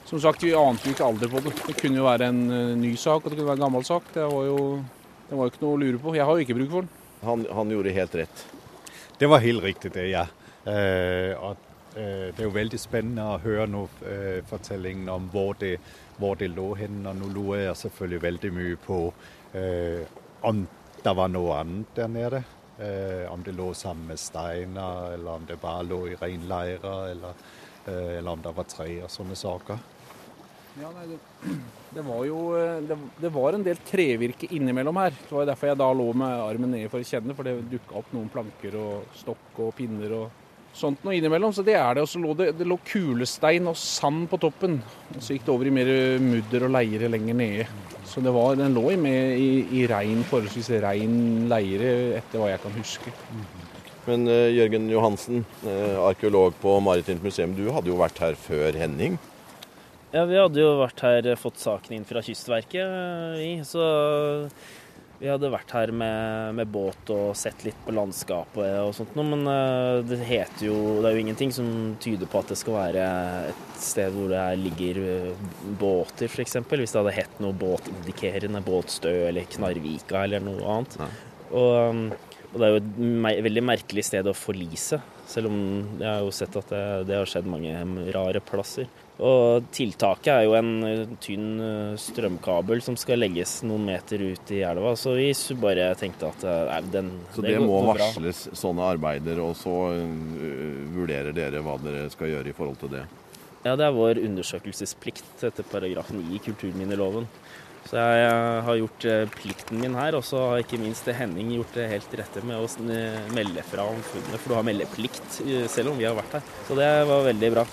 Som 0.05 0.19
sagt, 0.21 0.43
vi 0.43 0.51
ante 0.59 0.89
jo 0.89 0.93
ikke 0.93 1.07
alder 1.07 1.31
på 1.31 1.41
det. 1.45 1.53
Det 1.65 1.75
kunne 1.79 1.97
jo 1.97 2.05
være 2.05 2.27
en 2.29 2.41
eh, 2.53 2.73
ny 2.77 2.91
sak, 3.01 3.23
og 3.23 3.31
det 3.31 3.39
kunne 3.39 3.47
være 3.49 3.57
en 3.57 3.63
gammel 3.65 3.87
sak. 3.87 4.11
Det 4.13 4.27
var 4.29 4.49
jo, 4.49 4.59
det 5.31 5.39
var 5.39 5.47
jo 5.47 5.53
ikke 5.53 5.63
noe 5.63 5.77
å 5.77 5.79
lure 5.81 6.01
på. 6.03 6.15
Jeg 6.19 6.27
har 6.29 6.35
jo 6.35 6.45
ikke 6.45 6.57
bruk 6.59 6.73
for 6.75 6.85
den. 6.85 6.91
Han, 7.25 7.45
han 7.57 7.71
gjorde 7.73 7.95
helt 7.97 8.17
rett. 8.21 8.43
Det 9.23 9.31
var 9.31 9.41
helt 9.47 9.65
riktig, 9.65 9.93
det, 9.95 10.05
ja. 10.11 10.27
Eh, 10.67 11.33
og 11.39 11.57
øh, 11.97 12.27
det 12.35 12.43
er 12.43 12.49
jo 12.49 12.53
veldig 12.53 12.81
spennende 12.83 13.25
å 13.31 13.39
høre 13.47 13.65
nå 13.71 13.87
eh, 14.11 14.43
fortellingen 14.51 15.09
om 15.15 15.31
hvor 15.33 15.55
det, 15.63 15.79
hvor 16.19 16.37
det 16.43 16.51
lå 16.53 16.67
hen. 16.83 17.01
Og 17.07 17.17
nå 17.23 17.31
lurer 17.39 17.69
jeg 17.69 17.81
selvfølgelig 17.87 18.23
veldig 18.27 18.53
mye 18.59 18.83
på 18.85 19.01
eh, 19.55 20.05
om 20.45 20.67
det 21.05 21.17
var 21.17 21.33
noe 21.33 21.63
annet 21.63 21.97
der 21.97 22.13
nede. 22.13 22.43
Øh, 22.75 23.33
om 23.33 23.43
det 23.47 23.55
lå 23.55 23.69
sammen 23.75 24.09
med 24.11 24.19
steiner, 24.19 25.13
eller 25.15 25.31
om 25.39 25.45
det 25.47 25.61
bare 25.63 25.85
lå 25.87 26.01
i 26.11 26.17
reinleirer, 26.19 27.11
eller, 27.13 27.43
eh, 27.87 28.17
eller 28.19 28.31
om 28.33 28.43
det 28.43 28.53
var 28.57 28.67
tre 28.67 28.89
og 29.05 29.13
sånne 29.15 29.37
saker. 29.39 29.79
Ja, 30.81 30.91
nei, 30.91 31.05
det, 31.13 31.19
det 31.95 32.03
var 32.03 32.25
jo 32.27 32.39
eh, 32.59 32.81
det, 32.83 32.97
det 33.23 33.31
var 33.37 33.55
en 33.55 33.67
del 33.67 33.79
trevirke 33.87 34.51
innimellom 34.51 34.99
her. 34.99 35.15
Det 35.15 35.37
var 35.37 35.47
derfor 35.47 35.71
jeg 35.71 35.79
da 35.85 35.91
lå 35.95 36.09
med 36.19 36.43
armen 36.49 36.75
nede 36.75 36.91
for 36.91 36.99
å 36.99 37.07
kjenne, 37.07 37.37
for 37.39 37.47
det 37.47 37.61
dukka 37.71 38.01
opp 38.01 38.11
noen 38.17 38.33
planker 38.33 38.75
og 38.81 39.15
stokk 39.23 39.63
og 39.69 39.71
pinner 39.79 40.17
og 40.19 40.44
sånt 40.75 41.05
noe 41.07 41.17
innimellom. 41.17 41.55
Så 41.55 41.65
det 41.67 41.77
er 41.79 41.97
det. 41.97 42.05
Og 42.05 42.11
så 42.11 42.21
lå 42.23 42.35
det, 42.39 42.53
det 42.59 42.69
lå 42.69 42.79
kulestein 42.87 43.71
og 43.71 43.79
sand 43.79 44.29
på 44.31 44.41
toppen. 44.43 44.81
Og 45.15 45.21
så 45.23 45.37
gikk 45.37 45.47
det 45.47 45.55
over 45.55 45.71
i 45.71 45.75
mer 45.75 45.93
mudder 46.23 46.67
og 46.69 46.75
leire 46.77 47.11
lenger 47.13 47.39
nede. 47.41 47.69
Så 48.09 48.23
det 48.23 48.35
var, 48.35 48.55
den 48.59 48.77
lå 48.77 48.89
i, 48.93 48.99
med, 49.01 49.37
i, 49.41 49.51
i 49.81 49.87
rein, 49.91 50.23
forholdsvis 50.29 50.71
rein 50.85 51.47
leire, 51.51 51.95
etter 52.21 52.43
hva 52.43 52.53
jeg 52.53 52.63
kan 52.63 52.77
huske. 52.77 53.15
Men 54.05 54.29
uh, 54.29 54.51
Jørgen 54.53 54.91
Johansen, 54.93 55.47
uh, 55.65 56.05
arkeolog 56.05 56.55
på 56.61 56.77
Maritimt 56.85 57.25
museum, 57.25 57.57
du 57.57 57.71
hadde 57.73 57.91
jo 57.91 57.97
vært 57.99 58.21
her 58.23 58.37
før 58.39 58.77
Henning. 58.77 59.17
Ja, 60.15 60.23
vi 60.31 60.37
hadde 60.39 60.61
jo 60.61 60.77
vært 60.79 61.01
her, 61.03 61.27
eh, 61.27 61.39
fått 61.41 61.59
saken 61.59 61.97
inn 61.97 62.05
fra 62.07 62.21
Kystverket, 62.23 62.87
vi. 63.35 63.49
Så 63.67 63.83
vi 65.25 65.31
hadde 65.33 65.49
vært 65.49 65.73
her 65.73 65.91
med, 65.97 66.53
med 66.59 66.69
båt 66.69 67.09
og 67.15 67.31
sett 67.39 67.65
litt 67.65 67.79
på 67.87 67.95
landskapet 67.97 68.75
og 68.83 68.93
sånt 68.97 69.15
noe. 69.17 69.25
Men 69.33 69.49
det 70.05 70.19
heter 70.29 70.67
jo 70.67 70.77
Det 71.01 71.09
er 71.09 71.17
jo 71.17 71.23
ingenting 71.23 71.55
som 71.57 71.71
tyder 72.05 72.29
på 72.29 72.43
at 72.43 72.53
det 72.53 72.59
skal 72.61 72.77
være 72.77 73.07
et 73.55 73.81
sted 73.81 74.13
hvor 74.13 74.29
det 74.29 74.45
ligger 74.61 75.01
båter, 75.81 76.29
f.eks. 76.29 76.59
Hvis 76.61 76.93
det 76.93 77.01
hadde 77.01 77.17
hett 77.17 77.41
noe 77.41 77.57
båtindikerende, 77.57 78.61
Båtstø 78.69 79.15
eller 79.31 79.49
Knarvika 79.57 80.27
eller 80.29 80.45
noe 80.45 80.77
annet. 80.77 81.01
Og 81.55 82.13
og 82.55 82.61
det 82.63 82.67
er 82.69 82.77
jo 82.77 82.83
et 83.35 83.43
veldig 83.49 83.63
merkelig 83.67 84.05
sted 84.07 84.29
å 84.31 84.37
forlise, 84.39 85.01
selv 85.27 85.51
om 85.51 85.57
jeg 85.99 86.07
har 86.07 86.21
jo 86.23 86.35
sett 86.35 86.55
at 86.61 86.69
det, 86.71 86.83
det 87.09 87.17
har 87.19 87.27
skjedd 87.27 87.49
mange 87.51 87.73
rare 88.15 88.43
plasser. 88.47 88.87
Og 89.15 89.69
tiltaket 89.71 90.31
er 90.33 90.45
jo 90.49 90.57
en 90.59 90.73
tynn 91.23 91.51
eh, 91.63 91.99
strømkabel 92.03 92.81
som 92.83 92.97
skal 92.99 93.21
legges 93.23 93.61
noen 93.63 93.85
meter 93.87 94.25
ut 94.25 94.51
i 94.51 94.63
elva. 94.67 94.97
Så 94.99 95.15
vi 95.15 95.29
bare 95.63 95.93
tenkte 95.99 96.33
at 96.33 96.43
eh, 96.43 96.63
nei, 96.73 96.81
den 96.97 97.13
Så 97.35 97.45
det, 97.45 97.55
det 97.55 97.63
må 97.63 97.79
varsles 97.87 98.49
sånne 98.59 98.89
arbeider, 98.97 99.39
og 99.45 99.55
så 99.59 99.77
vurderer 100.95 101.37
dere 101.37 101.63
hva 101.63 101.79
dere 101.83 102.09
skal 102.11 102.33
gjøre 102.33 102.51
i 102.51 102.57
forhold 102.57 102.81
til 102.83 102.97
det? 102.97 103.05
Ja, 103.65 103.77
det 103.81 103.87
er 103.87 103.95
vår 103.97 104.19
undersøkelsesplikt 104.21 105.47
etter 105.47 105.65
paragraf 105.71 106.11
9 106.13 106.35
i 106.35 106.41
kulturminneloven. 106.45 107.31
Så 107.85 108.01
jeg 108.01 108.29
har 108.65 108.79
gjort 108.81 109.05
eh, 109.09 109.23
plikten 109.29 109.81
min 109.81 109.97
her, 109.99 110.17
og 110.17 110.25
så 110.25 110.41
har 110.49 110.63
ikke 110.63 110.81
minst 110.81 111.09
Henning 111.13 111.51
gjort 111.53 111.77
det 111.77 111.91
helt 111.91 112.17
rette 112.17 112.41
med 112.49 112.57
å 112.57 112.69
melde 113.37 113.65
fra 113.69 113.85
om 113.93 114.01
funnet. 114.09 114.39
For 114.39 114.53
du 114.53 114.57
har 114.57 114.67
meldeplikt 114.67 115.41
eh, 115.45 115.67
selv 115.69 115.93
om 115.93 116.01
vi 116.01 116.09
har 116.09 116.17
vært 116.17 116.39
her. 116.39 116.47
Så 116.69 116.79
det 116.79 116.91
var 117.11 117.29
veldig 117.29 117.51
bra. 117.57 117.67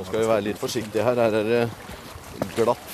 Nå 0.00 0.04
skal 0.08 0.22
vi 0.22 0.28
være 0.30 0.44
litt 0.46 0.56
forsiktige 0.56 1.02
her. 1.04 1.18
Her 1.20 1.34
er 1.36 1.44
det 1.44 2.52
glatt 2.56 2.92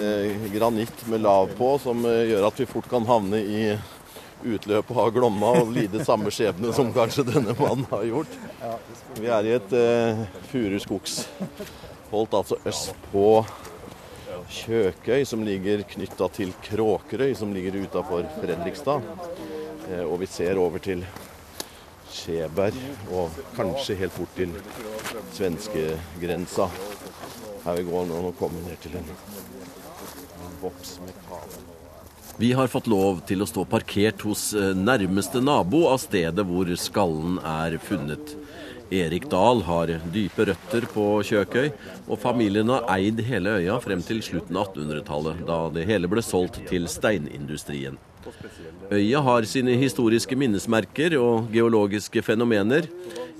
eh, 0.00 0.46
granitt 0.54 1.02
med 1.12 1.20
lav 1.20 1.50
på, 1.58 1.74
som 1.82 2.00
eh, 2.08 2.30
gjør 2.30 2.46
at 2.48 2.62
vi 2.62 2.66
fort 2.70 2.88
kan 2.88 3.04
havne 3.04 3.36
i 3.36 3.66
utløpet 4.40 4.96
av 4.96 5.10
Glomma 5.12 5.50
og 5.60 5.74
lide 5.76 6.00
samme 6.08 6.32
skjebne 6.32 6.72
som 6.72 6.88
kanskje 6.96 7.26
denne 7.28 7.52
mannen 7.58 7.84
har 7.90 8.06
gjort. 8.08 8.38
Vi 9.18 9.28
er 9.28 9.44
i 9.44 9.52
et 9.58 9.76
eh, 9.76 10.24
furuskogsholt, 10.48 12.32
altså 12.32 12.56
øst 12.64 12.96
på 13.12 13.26
Kjøkøy, 14.56 15.26
som 15.28 15.44
ligger 15.44 15.84
knytta 15.84 16.30
til 16.32 16.56
Kråkerøy, 16.64 17.34
som 17.36 17.52
ligger 17.52 17.76
utafor 17.84 18.24
Fredrikstad. 18.40 19.04
Eh, 19.90 20.06
og 20.06 20.22
vi 20.24 20.32
ser 20.32 20.64
over 20.64 20.80
til 20.80 21.04
Skjeberg 22.10 22.76
og 23.14 23.36
kanskje 23.56 23.98
helt 24.00 24.16
bort 24.18 24.32
til 24.38 24.54
svenskegrensa. 25.36 26.68
Her 27.64 27.76
vi 27.78 27.84
går 27.90 28.08
nå, 28.08 28.22
nå 28.24 28.32
kommer 28.38 28.60
vi 28.60 28.70
ned 28.70 28.80
til 28.82 28.96
en, 29.00 29.12
boks 30.62 30.96
med 31.04 31.20
kabel. 31.28 31.68
Vi 32.40 32.52
har 32.56 32.70
fått 32.72 32.88
lov 32.88 33.20
til 33.28 33.44
å 33.44 33.48
stå 33.48 33.66
parkert 33.68 34.22
hos 34.24 34.50
eh, 34.56 34.72
nærmeste 34.72 35.42
nabo 35.44 35.82
av 35.90 35.98
stedet 36.00 36.44
hvor 36.48 36.70
skallen 36.80 37.36
er 37.44 37.76
funnet. 37.84 38.32
Erik 38.90 39.28
Dahl 39.30 39.60
har 39.68 39.92
dype 40.10 40.48
røtter 40.48 40.86
på 40.90 41.04
Kjøkøy, 41.28 41.68
og 42.08 42.18
familien 42.18 42.72
har 42.72 42.88
eid 42.96 43.20
hele 43.28 43.58
øya 43.60 43.76
frem 43.84 44.00
til 44.02 44.22
slutten 44.24 44.56
av 44.58 44.72
1800-tallet, 44.72 45.44
da 45.46 45.58
det 45.74 45.84
hele 45.90 46.10
ble 46.10 46.24
solgt 46.26 46.58
til 46.70 46.88
steinindustrien. 46.90 48.00
Øya 48.90 49.22
har 49.24 49.46
sine 49.48 49.76
historiske 49.80 50.36
minnesmerker 50.36 51.16
og 51.20 51.50
geologiske 51.54 52.22
fenomener. 52.22 52.88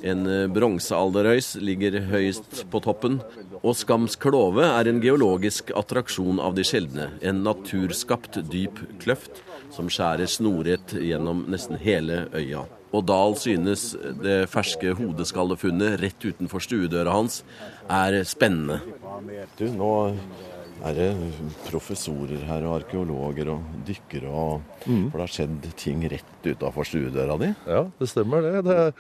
En 0.00 0.24
bronsealderøys 0.54 1.54
ligger 1.60 1.98
høyest 2.08 2.64
på 2.72 2.80
toppen, 2.80 3.18
og 3.60 3.76
Skams 3.76 4.16
klove 4.16 4.64
er 4.64 4.88
en 4.88 5.02
geologisk 5.02 5.72
attraksjon 5.76 6.40
av 6.40 6.56
de 6.56 6.64
sjeldne. 6.64 7.10
En 7.20 7.42
naturskapt 7.44 8.40
dyp 8.48 8.80
kløft 9.02 9.42
som 9.74 9.90
skjærer 9.92 10.30
snorrett 10.30 10.94
gjennom 10.96 11.44
nesten 11.52 11.76
hele 11.80 12.24
øya. 12.32 12.64
Og 12.90 13.04
Dahl 13.06 13.36
synes 13.38 13.92
det 14.22 14.48
ferske 14.50 14.96
hodeskallefunnet 14.98 16.00
rett 16.00 16.24
utenfor 16.26 16.64
stuedøra 16.64 17.12
hans 17.14 17.42
er 17.86 18.22
spennende. 18.26 18.80
Du, 19.60 19.68
nå 19.70 19.92
er 20.86 20.96
det 20.96 21.08
professorer 21.66 22.44
her 22.48 22.64
og 22.68 22.78
arkeologer 22.80 23.50
og 23.52 23.72
dykkere 23.88 24.30
og 24.30 24.84
mm. 24.86 25.08
For 25.10 25.16
det 25.16 25.24
har 25.24 25.34
skjedd 25.34 25.66
ting 25.80 26.04
rett 26.12 26.46
utafor 26.46 26.88
stuedøra 26.88 27.36
di? 27.40 27.50
Ja, 27.68 27.82
det 27.98 28.08
stemmer 28.10 28.44
det. 28.46 28.54
Det 28.66 28.76
er 28.84 28.94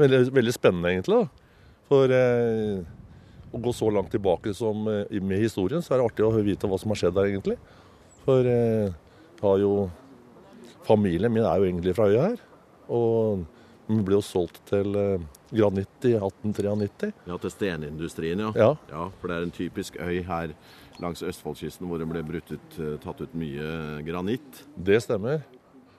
veldig, 0.00 0.20
veldig 0.36 0.54
spennende, 0.54 0.92
egentlig. 0.92 1.24
da. 1.24 1.80
For 1.90 2.14
eh, 2.14 2.84
å 3.54 3.62
gå 3.62 3.74
så 3.76 3.90
langt 3.94 4.12
tilbake 4.14 4.54
som 4.56 4.86
eh, 4.90 5.18
med 5.22 5.42
historien, 5.42 5.82
så 5.82 5.94
er 5.94 6.02
det 6.02 6.08
artig 6.10 6.26
å 6.26 6.32
vite 6.44 6.70
hva 6.70 6.78
som 6.80 6.94
har 6.94 7.02
skjedd 7.02 7.18
der, 7.18 7.30
egentlig. 7.32 7.58
For 8.24 8.48
eh, 8.48 8.94
har 9.42 9.60
jo 9.62 9.74
Familien 10.84 11.32
min 11.32 11.46
er 11.48 11.56
jo 11.56 11.64
egentlig 11.64 11.94
fra 11.96 12.10
øya 12.12 12.24
her. 12.26 12.40
Og 12.92 13.44
den 13.88 14.02
ble 14.04 14.18
jo 14.18 14.24
solgt 14.24 14.60
til 14.68 14.96
eh, 15.00 15.22
granitt 15.54 16.08
i 16.08 16.14
1893. 16.18 17.12
Ja, 17.28 17.38
Til 17.40 17.52
stenindustrien, 17.52 18.42
ja. 18.44 18.50
ja. 18.58 18.70
ja. 18.90 19.06
For 19.20 19.30
det 19.30 19.38
er 19.38 19.46
en 19.46 19.54
typisk 19.54 19.96
øy 19.96 20.18
her 20.28 20.52
langs 21.02 21.22
Østfoldkysten 21.26 21.88
hvor 21.88 22.00
det 22.00 22.08
ble 22.08 22.40
ut, 22.40 22.78
eh, 22.78 22.96
tatt 23.02 23.22
ut 23.22 23.36
mye 23.38 24.02
granitt. 24.06 24.64
Det 24.76 25.00
stemmer. 25.02 25.44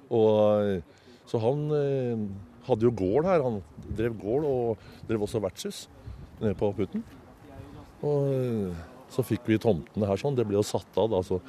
Og 0.10 0.64
eh, 0.64 0.82
Så 1.26 1.40
han 1.42 1.64
hadde 2.68 2.86
jo 2.86 2.92
gård 2.94 3.26
her. 3.26 3.42
Han 3.42 3.64
drev 3.98 4.14
gård 4.22 4.44
og 4.46 4.84
drev 5.10 5.24
også 5.26 5.42
vertshus 5.42 5.88
nede 6.38 6.54
på 6.60 6.70
Putten. 6.78 7.02
Og 8.06 8.76
så 9.10 9.26
fikk 9.26 9.48
vi 9.50 9.58
tomtene 9.58 10.06
her 10.06 10.22
sånn. 10.22 10.38
Det 10.38 10.46
ble 10.46 10.60
jo 10.60 10.62
satt 10.62 11.00
av 11.02 11.10
da. 11.10 11.24
så 11.26 11.40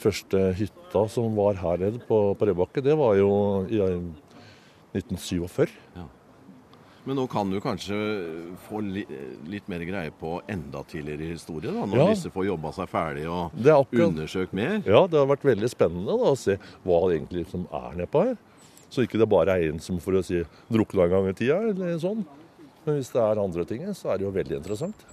Første 0.00 0.44
hytta 0.56 1.02
som 1.12 1.34
var 1.34 1.58
her 1.58 1.82
nede 1.82 1.98
på, 2.06 2.20
på 2.38 2.46
Rødbakke, 2.48 2.80
det 2.86 2.94
var 2.96 3.18
jo 3.18 3.32
i 3.66 3.82
1947. 3.82 5.74
Ja. 5.98 6.06
Men 7.08 7.16
nå 7.16 7.24
kan 7.32 7.48
du 7.48 7.56
kanskje 7.64 7.96
få 8.66 8.82
litt 8.84 9.68
mer 9.72 9.84
greie 9.88 10.12
på 10.20 10.34
enda 10.50 10.82
tidligere 10.84 11.32
historie, 11.32 11.72
da, 11.72 11.86
når 11.88 12.02
ja. 12.02 12.08
disse 12.12 12.32
får 12.34 12.50
jobba 12.50 12.72
seg 12.76 12.90
ferdig 12.92 13.24
og 13.30 13.56
undersøkt 13.96 14.52
mer? 14.56 14.82
Ja, 14.84 15.06
det 15.08 15.16
har 15.16 15.30
vært 15.30 15.46
veldig 15.48 15.70
spennende 15.72 16.18
da, 16.20 16.34
å 16.34 16.38
se 16.38 16.58
hva 16.84 17.00
det 17.08 17.16
egentlig 17.20 17.46
som 17.52 17.64
er 17.80 17.96
nedpå 18.02 18.26
her. 18.28 18.36
Så 18.90 19.06
ikke 19.06 19.20
det 19.22 19.30
bare 19.30 19.54
er 19.56 19.70
en 19.70 19.80
som 19.80 20.00
for 20.02 20.18
å 20.18 20.24
si 20.26 20.42
drukna 20.68 21.06
en 21.06 21.14
gang 21.14 21.30
i 21.30 21.34
tida, 21.38 21.60
eller 21.70 21.96
sånn. 22.02 22.26
Men 22.84 22.98
hvis 22.98 23.12
det 23.14 23.22
er 23.22 23.40
andre 23.40 23.64
ting, 23.68 23.86
så 23.96 24.12
er 24.12 24.20
det 24.20 24.26
jo 24.26 24.34
veldig 24.34 24.60
interessant. 24.60 25.06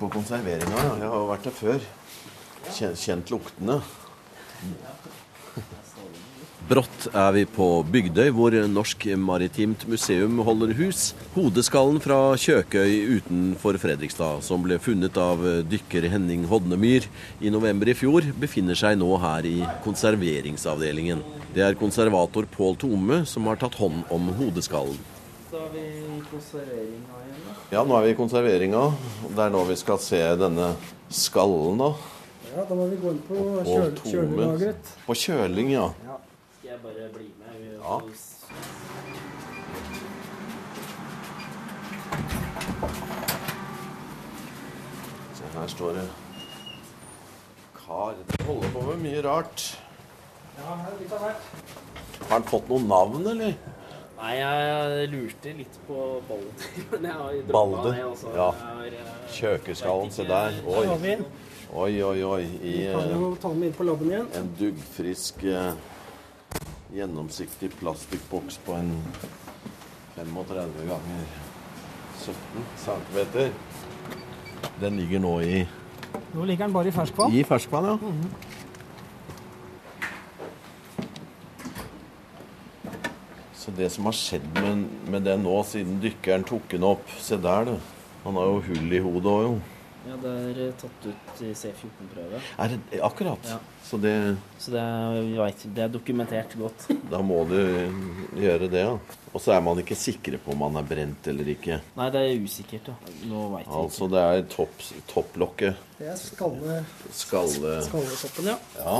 På 0.00 0.10
konserveringa. 0.12 0.84
Jeg 1.00 1.12
har 1.12 1.26
vært 1.28 1.48
der 1.48 1.56
før. 1.56 1.88
Kjent 2.70 3.32
luktene. 3.32 3.80
Brått 6.70 7.08
er 7.10 7.32
vi 7.34 7.42
på 7.50 7.66
Bygdøy, 7.90 8.28
hvor 8.30 8.54
Norsk 8.70 9.08
Maritimt 9.18 9.82
Museum 9.90 10.38
holder 10.46 10.70
hus. 10.78 11.08
Hodeskallen 11.34 11.98
fra 12.04 12.18
Kjøkøy 12.38 13.16
utenfor 13.16 13.74
Fredrikstad, 13.82 14.44
som 14.46 14.62
ble 14.62 14.78
funnet 14.78 15.18
av 15.18 15.42
dykker 15.66 16.06
Henning 16.12 16.44
Hodnemyr 16.46 17.08
i 17.42 17.50
november 17.50 17.90
i 17.90 17.96
fjor, 17.98 18.28
befinner 18.38 18.78
seg 18.78 19.00
nå 19.00 19.10
her 19.18 19.48
i 19.50 19.56
konserveringsavdelingen. 19.82 21.24
Det 21.56 21.66
er 21.66 21.80
konservator 21.80 22.46
Pål 22.54 22.78
Tome 22.78 23.24
som 23.26 23.50
har 23.50 23.58
tatt 23.58 23.74
hånd 23.80 24.04
om 24.14 24.30
hodeskallen. 24.38 25.00
Da 25.50 25.58
er 25.66 25.70
vi 25.74 25.80
i 25.82 26.20
konserveringa 26.30 27.20
igjen, 27.24 27.38
da. 27.42 27.52
Ja, 27.74 27.80
nå 27.82 27.96
er 27.96 28.04
vi 28.04 28.10
i 28.12 28.16
konserveringa. 28.18 28.82
Det 29.34 29.42
er 29.42 29.50
nå 29.50 29.62
vi 29.66 29.76
skal 29.80 29.98
se 29.98 30.20
denne 30.38 30.68
skallen, 31.10 31.80
da. 31.80 31.88
Ja, 32.52 32.62
da 32.68 32.76
må 32.78 32.84
vi 32.86 32.98
gå 33.02 33.10
inn 33.16 33.18
på 33.26 33.38
kjøl 33.66 33.96
kjølingslageret. 34.04 34.92
På 35.08 35.16
kjøling, 35.18 35.72
ja. 35.74 35.88
ja. 36.06 36.18
Skal 36.54 36.70
jeg 36.70 36.78
bare 36.84 37.08
bli 37.16 37.26
med? 37.40 37.64
Ja. 37.80 37.98
Se, 45.40 45.50
her 45.56 45.74
står 45.74 45.98
det 45.98 46.06
kar. 47.80 48.14
Det 48.30 48.46
holder 48.46 48.70
på 48.78 48.86
med 48.92 49.02
mye 49.08 49.26
rart. 49.26 49.66
Ja, 50.62 50.78
litt 51.02 51.18
av 51.18 51.26
hvert. 51.26 51.52
Har 52.20 52.34
han 52.36 52.48
fått 52.54 52.70
noe 52.70 52.86
navn, 52.86 53.26
eller? 53.34 53.58
Nei, 54.20 54.34
jeg 54.36 55.06
lurte 55.14 55.52
litt 55.56 55.76
på 55.86 56.00
Balder. 56.28 56.64
Men 56.92 57.06
jeg 57.08 57.14
har 57.16 57.38
Balder? 57.48 57.94
Det, 57.94 58.02
Altså. 58.04 58.32
Ja. 58.36 58.48
Eh, 58.84 59.14
Kjøkeskallen, 59.32 60.10
se 60.12 60.26
der. 60.28 60.58
Oi. 60.68 61.16
Oi, 61.70 62.02
oi, 62.02 62.22
oi. 62.26 62.42
I, 62.60 62.74
Vi 62.74 62.86
kan 62.92 63.08
jo 63.14 63.30
ta 63.40 63.52
den 63.54 63.64
inn 63.68 63.76
på 63.78 63.86
labben 63.86 64.10
igjen. 64.10 64.28
En 64.36 64.50
duggfrisk 64.58 65.44
uh, 65.46 65.70
gjennomsiktig 66.92 67.70
plastikkboks 67.78 68.58
på 68.66 68.76
en 68.76 68.92
35 70.18 70.90
ganger 70.90 71.24
17 72.20 72.68
cm. 72.84 73.52
Den 74.82 74.98
ligger 75.00 75.22
nå 75.22 75.36
i 75.40 75.62
Nå 76.34 76.44
ligger 76.44 76.66
den 76.66 76.74
bare 76.74 76.90
i 76.90 76.94
ferskvann. 76.94 77.32
I 77.32 77.44
ferskvann, 77.46 77.86
ja. 77.86 77.96
Så 78.02 78.49
det 83.80 83.90
som 83.94 84.08
har 84.08 84.16
skjedd 84.16 84.46
med, 84.60 84.86
med 85.12 85.26
den 85.26 85.44
nå, 85.46 85.56
siden 85.66 86.00
dykkeren 86.02 86.46
tok 86.48 86.70
den 86.72 86.86
opp 86.86 87.12
Se 87.20 87.38
der, 87.40 87.72
du. 87.72 87.76
Han 88.24 88.36
har 88.36 88.50
jo 88.52 88.64
hull 88.68 88.96
i 88.96 89.04
hodet 89.04 89.30
òg, 89.32 89.44
jo. 89.48 89.60
Ja, 90.00 90.16
det 90.16 90.30
er 90.32 90.58
eh, 90.64 90.70
tatt 90.80 91.06
ut 91.10 91.40
i 91.44 91.50
C14-prøve. 91.56 92.38
Er 92.64 92.72
det 92.72 93.00
akkurat? 93.04 93.50
Ja. 93.50 93.58
Så 93.84 93.98
det, 94.00 94.12
Så 94.58 94.72
det 94.72 94.80
er, 94.80 95.18
vet, 95.36 95.64
det 95.76 95.84
er 95.84 95.92
dokumentert 95.92 96.54
godt. 96.56 96.86
da 97.12 97.20
må 97.24 97.42
du 97.48 97.58
gjøre 98.40 98.70
det, 98.72 98.84
ja. 98.86 98.94
Og 99.30 99.42
så 99.44 99.52
er 99.54 99.60
man 99.64 99.78
ikke 99.82 99.98
sikre 99.98 100.40
på 100.42 100.54
om 100.54 100.64
man 100.64 100.80
er 100.80 100.88
brent 100.88 101.28
eller 101.30 101.52
ikke. 101.52 101.80
Nei, 101.98 102.08
det 102.14 102.24
er 102.24 102.44
usikkert, 102.46 102.90
ja. 102.92 103.14
Nå 103.30 103.44
veit 103.52 103.68
vi 103.68 103.76
Altså 103.82 104.08
det 104.10 104.24
er 104.24 104.44
topp, 104.56 104.84
topplokket. 105.12 105.84
Det 106.00 106.08
er 106.14 106.18
skalle, 106.20 106.80
Skalle... 107.12 107.76
skalletoppen, 107.86 108.52
ja. 108.54 108.58
Ja. 108.80 108.98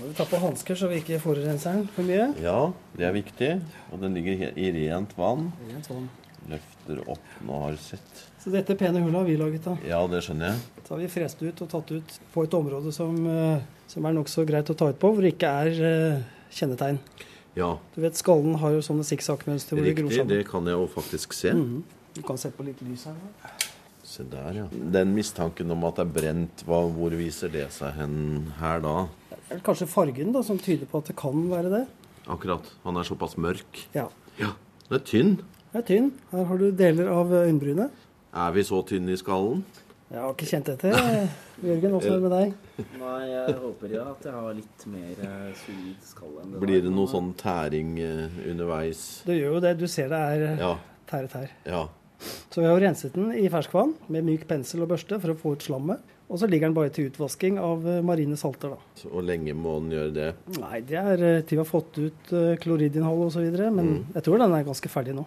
Må 0.00 0.08
vi 0.08 0.14
ta 0.16 0.24
på 0.24 0.38
hansker 0.40 0.74
så 0.80 0.88
vi 0.90 1.00
ikke 1.02 1.18
forurenser 1.20 1.76
den 1.76 1.88
for 1.94 2.06
mye. 2.08 2.30
ja, 2.40 2.72
det 2.96 3.04
er 3.06 3.12
viktig. 3.12 3.50
Og 3.92 4.00
den 4.00 4.14
ligger 4.16 4.46
i 4.56 4.70
rent 4.78 5.12
vann. 5.18 5.50
Rent 5.68 5.90
vann. 5.90 6.08
Løfter 6.50 7.02
opp 7.12 7.32
nå 7.44 7.58
har 7.66 7.76
sett. 7.76 8.22
Så 8.40 8.50
dette 8.50 8.72
pene 8.80 9.02
hullet 9.04 9.18
har 9.20 9.26
vi 9.28 9.36
laget, 9.36 9.64
da. 9.66 9.74
Ja, 9.86 9.98
det 10.08 10.22
skjønner 10.24 10.54
jeg. 10.54 10.62
Så 10.86 10.94
har 10.94 11.02
vi 11.02 11.08
frest 11.12 11.42
ut 11.44 11.60
og 11.62 11.68
tatt 11.68 11.90
ut 11.92 12.14
på 12.32 12.44
et 12.46 12.54
område 12.56 12.92
som, 12.96 13.18
eh, 13.28 13.60
som 13.92 14.06
er 14.08 14.16
nokså 14.16 14.46
greit 14.48 14.70
å 14.72 14.76
ta 14.80 14.88
ut 14.88 14.98
på, 14.98 15.10
hvor 15.12 15.20
det 15.22 15.34
ikke 15.36 15.50
er 15.66 15.82
eh, 15.90 16.22
kjennetegn. 16.56 16.98
Ja, 17.58 17.76
Du 17.94 18.00
vet, 18.00 18.14
Skallen 18.16 18.54
har 18.62 18.70
jo 18.72 18.80
sånne 18.80 19.04
sikksakkmønster 19.04 19.76
hvor 19.76 19.84
det 19.84 19.96
gror 19.98 20.08
riktig. 20.08 20.16
sammen. 20.22 20.28
Det 20.38 20.46
kan 20.48 20.64
jeg 20.70 20.78
jo 20.78 20.86
faktisk 20.94 21.32
se. 21.36 21.52
Mhm. 21.52 21.82
Du 22.14 22.22
kan 22.26 22.38
se 22.38 22.48
på 22.50 22.64
litt 22.64 22.80
lys 22.82 23.04
her. 23.04 23.14
da. 23.42 23.50
Se 24.02 24.24
der, 24.24 24.52
ja. 24.54 24.64
Den 24.72 25.12
mistanken 25.14 25.70
om 25.70 25.84
at 25.84 25.96
det 26.00 26.06
er 26.08 26.12
brent, 26.20 26.64
hva, 26.66 26.80
hvor 26.90 27.10
viser 27.14 27.52
det 27.52 27.68
seg 27.70 27.92
hen 27.94 28.52
her 28.58 28.80
da? 28.80 28.96
Er 29.50 29.62
kanskje 29.66 29.88
fargen 29.90 30.32
da, 30.34 30.42
som 30.46 30.58
tyder 30.62 30.86
på 30.90 31.00
at 31.02 31.10
det 31.10 31.16
kan 31.18 31.42
være 31.50 31.70
det. 31.72 31.84
Akkurat. 32.30 32.66
Han 32.84 32.96
er 33.00 33.06
såpass 33.08 33.36
mørk. 33.40 33.84
Ja. 33.96 34.06
Ja. 34.38 34.52
Den 34.88 34.98
er 35.00 35.04
tynn. 35.06 35.32
Den 35.72 35.80
er 35.82 35.86
tynn. 35.88 36.10
Her 36.30 36.44
har 36.46 36.60
du 36.60 36.68
deler 36.70 37.10
av 37.10 37.32
øyenbrynet. 37.40 37.90
Er 38.30 38.52
vi 38.54 38.62
så 38.66 38.82
tynne 38.86 39.14
i 39.16 39.18
skallen? 39.18 39.64
Jeg 40.10 40.18
har 40.22 40.32
ikke 40.34 40.46
kjent 40.50 40.68
etter. 40.72 40.94
Jørgen, 41.66 41.92
åssen 41.98 42.12
er 42.14 42.16
det 42.18 42.22
med 42.24 42.32
deg? 42.34 42.86
Nei, 42.98 43.18
jeg 43.30 43.56
håper 43.60 43.92
ja 43.94 44.04
at 44.10 44.24
jeg 44.26 44.34
har 44.34 44.54
litt 44.56 44.84
mer 44.90 45.18
eh, 45.26 45.50
solid 45.60 46.06
skall 46.08 46.38
enn 46.40 46.54
det 46.54 46.62
Blir 46.62 46.80
det 46.86 46.92
noe 46.94 47.10
sånn 47.10 47.28
tæring 47.38 47.92
eh, 48.02 48.38
underveis? 48.50 49.02
Det 49.26 49.36
gjør 49.36 49.58
jo 49.58 49.60
det. 49.66 49.74
Du 49.82 49.86
ser 49.90 50.08
det 50.10 50.20
er 50.34 50.46
eh, 50.48 50.62
Ja. 50.62 50.72
tære 51.10 51.30
tær. 51.34 51.52
Ja. 51.68 51.82
Så 52.50 52.60
vi 52.62 52.66
har 52.66 52.74
jo 52.74 52.82
renset 52.86 53.14
den 53.18 53.30
i 53.38 53.46
ferskvann 53.52 53.94
med 54.12 54.26
myk 54.26 54.46
pensel 54.50 54.82
og 54.86 54.90
børste 54.94 55.18
for 55.22 55.34
å 55.34 55.38
få 55.38 55.54
ut 55.58 55.66
slammet. 55.68 56.02
Og 56.30 56.38
så 56.38 56.46
ligger 56.46 56.68
den 56.68 56.76
bare 56.76 56.92
til 56.94 57.08
utvasking 57.10 57.58
av 57.58 57.86
eh, 57.90 58.02
marine 58.06 58.36
salter, 58.38 58.76
da. 58.76 58.92
Så 59.00 59.10
Hvor 59.10 59.24
lenge 59.26 59.54
må 59.58 59.80
den 59.80 59.96
gjøre 59.96 60.12
det? 60.14 60.28
Nei, 60.60 60.78
det 60.86 61.00
er 61.00 61.24
eh, 61.26 61.40
til 61.42 61.58
vi 61.58 61.62
har 61.64 61.66
fått 61.66 61.98
ut 61.98 62.30
eh, 62.38 62.52
kloridinnhold 62.62 63.24
osv. 63.26 63.48
Men 63.74 63.90
jeg 64.14 64.22
tror 64.26 64.38
den 64.38 64.54
er 64.54 64.68
ganske 64.68 64.92
ferdig 64.92 65.16
nå. 65.18 65.26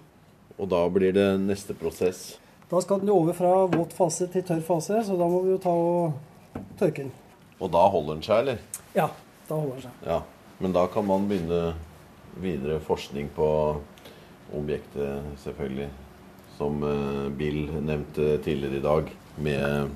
Og 0.55 0.69
da 0.71 0.79
blir 0.93 1.11
det 1.15 1.27
neste 1.43 1.75
prosess. 1.75 2.37
Da 2.71 2.79
skal 2.81 3.01
den 3.01 3.11
jo 3.11 3.17
over 3.19 3.35
fra 3.35 3.51
våt 3.67 3.91
fase 3.93 4.29
til 4.31 4.45
tørr 4.47 4.63
fase, 4.63 5.01
så 5.03 5.17
da 5.19 5.27
må 5.27 5.41
vi 5.43 5.51
jo 5.51 5.59
ta 5.61 5.73
og 5.73 6.61
tørke 6.79 7.03
den. 7.03 7.11
Og 7.59 7.71
da 7.73 7.83
holder 7.91 8.15
den 8.15 8.23
seg, 8.25 8.45
eller? 8.45 8.63
Ja, 8.95 9.09
da 9.49 9.57
holder 9.59 9.75
den 9.75 9.85
seg. 9.89 10.07
Ja. 10.07 10.21
Men 10.63 10.75
da 10.75 10.85
kan 10.87 11.05
man 11.09 11.27
begynne 11.27 11.73
videre 12.39 12.79
forskning 12.85 13.27
på 13.35 13.49
objektet, 14.55 15.27
selvfølgelig. 15.43 15.89
Som 16.55 16.79
eh, 16.87 17.27
Bill 17.35 17.67
nevnte 17.83 18.37
tidligere 18.45 18.79
i 18.79 18.87
dag, 18.87 19.13
med 19.43 19.93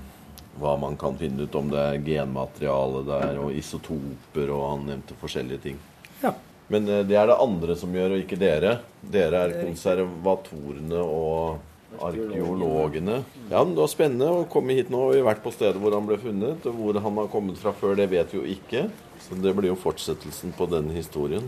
hva 0.57 0.73
man 0.79 0.97
kan 0.99 1.17
finne 1.19 1.45
ut 1.45 1.55
om 1.55 1.69
det 1.71 1.79
er 1.83 2.03
genmateriale 2.05 3.03
der, 3.07 3.39
og 3.43 3.55
isotoper, 3.55 4.51
og 4.53 4.65
han 4.71 4.85
nevnte 4.91 5.17
forskjellige 5.21 5.63
ting. 5.69 5.79
Ja. 6.23 6.33
Men 6.73 6.89
eh, 6.91 7.05
det 7.07 7.17
er 7.19 7.29
det 7.29 7.39
andre 7.41 7.77
som 7.79 7.95
gjør, 7.95 8.15
og 8.15 8.25
ikke 8.25 8.39
dere. 8.41 8.77
Dere 9.01 9.45
er 9.45 9.57
konservatorene 9.61 11.01
og 11.03 12.01
arkeologene. 12.03 13.21
Ja, 13.49 13.63
men 13.63 13.75
Det 13.75 13.81
var 13.81 13.91
spennende 13.91 14.31
å 14.33 14.45
komme 14.51 14.75
hit 14.77 14.91
nå. 14.93 15.05
Vi 15.13 15.21
har 15.21 15.29
vært 15.29 15.45
på 15.45 15.53
stedet 15.55 15.79
hvor 15.81 15.95
han 15.95 16.07
ble 16.09 16.19
funnet. 16.21 16.65
og 16.67 16.81
Hvor 16.81 16.99
han 16.99 17.21
har 17.21 17.31
kommet 17.31 17.59
fra 17.61 17.73
før, 17.75 17.95
det 17.99 18.09
vet 18.11 18.33
vi 18.33 18.41
jo 18.41 18.45
ikke. 18.57 18.87
Så 19.23 19.37
det 19.41 19.55
blir 19.57 19.71
jo 19.71 19.79
fortsettelsen 19.79 20.53
på 20.57 20.67
denne 20.71 20.93
historien. 20.97 21.47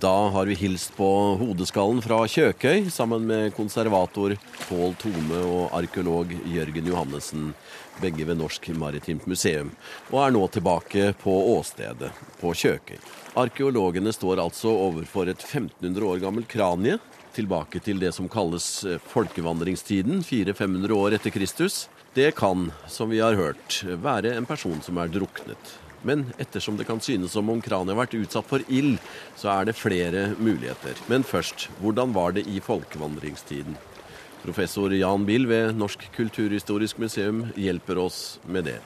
Da 0.00 0.28
har 0.28 0.46
vi 0.46 0.54
hilst 0.54 0.96
på 0.96 1.06
hodeskallen 1.38 2.00
fra 2.02 2.24
Kjøkøy 2.28 2.88
sammen 2.92 3.24
med 3.28 3.54
konservator 3.54 4.34
Pål 4.66 4.96
Tome 5.00 5.38
og 5.46 5.76
arkeolog 5.78 6.32
Jørgen 6.50 6.90
Johannessen, 6.90 7.52
begge 8.02 8.26
ved 8.26 8.40
Norsk 8.40 8.68
Maritimt 8.74 9.28
Museum, 9.30 9.70
og 10.10 10.18
er 10.24 10.34
nå 10.34 10.42
tilbake 10.50 11.12
på 11.22 11.36
åstedet 11.54 12.10
på 12.40 12.52
Kjøkøy. 12.58 12.98
Arkeologene 13.38 14.12
står 14.12 14.42
altså 14.42 14.74
overfor 14.74 15.30
et 15.30 15.46
1500 15.46 16.10
år 16.10 16.20
gammelt 16.26 16.50
kranie, 16.50 16.98
tilbake 17.34 17.80
til 17.82 18.02
det 18.02 18.12
som 18.14 18.28
kalles 18.30 18.66
eh, 18.86 19.00
folkevandringstiden, 19.14 20.22
400-500 20.26 20.98
år 20.98 21.16
etter 21.18 21.34
Kristus. 21.34 21.84
Det 22.14 22.34
kan, 22.38 22.68
som 22.90 23.10
vi 23.10 23.22
har 23.22 23.38
hørt, 23.38 23.80
være 24.02 24.36
en 24.38 24.46
person 24.46 24.78
som 24.82 24.98
er 25.02 25.10
druknet. 25.10 25.78
Men 26.04 26.26
ettersom 26.38 26.76
det 26.76 26.86
kan 26.88 27.00
synes 27.00 27.32
som 27.32 27.48
om 27.50 27.62
kraniet 27.64 27.94
har 27.94 28.02
vært 28.04 28.16
utsatt 28.18 28.48
for 28.48 28.64
ild, 28.68 28.98
så 29.40 29.50
er 29.54 29.68
det 29.70 29.76
flere 29.78 30.30
muligheter. 30.38 30.98
Men 31.08 31.24
først, 31.24 31.68
hvordan 31.80 32.12
var 32.14 32.36
det 32.36 32.46
i 32.50 32.60
folkevandringstiden? 32.60 33.78
Professor 34.44 34.92
Jan 34.92 35.24
Bill 35.24 35.48
ved 35.48 35.72
Norsk 35.80 36.04
kulturhistorisk 36.16 36.98
museum 37.00 37.46
hjelper 37.56 37.98
oss 38.02 38.38
med 38.44 38.68
det. 38.68 38.80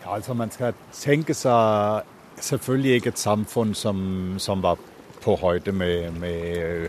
Ja, 0.00 0.14
altså 0.16 0.34
Man 0.34 0.50
skal 0.50 0.72
tenke 0.96 1.36
seg 1.36 2.08
selvfølgelig 2.40 2.94
ikke 2.96 3.12
et 3.12 3.20
samfunn 3.20 3.74
som, 3.76 3.98
som 4.40 4.64
var 4.64 4.80
på 5.20 5.36
høyde 5.36 5.74
med, 5.76 6.16
med 6.22 6.88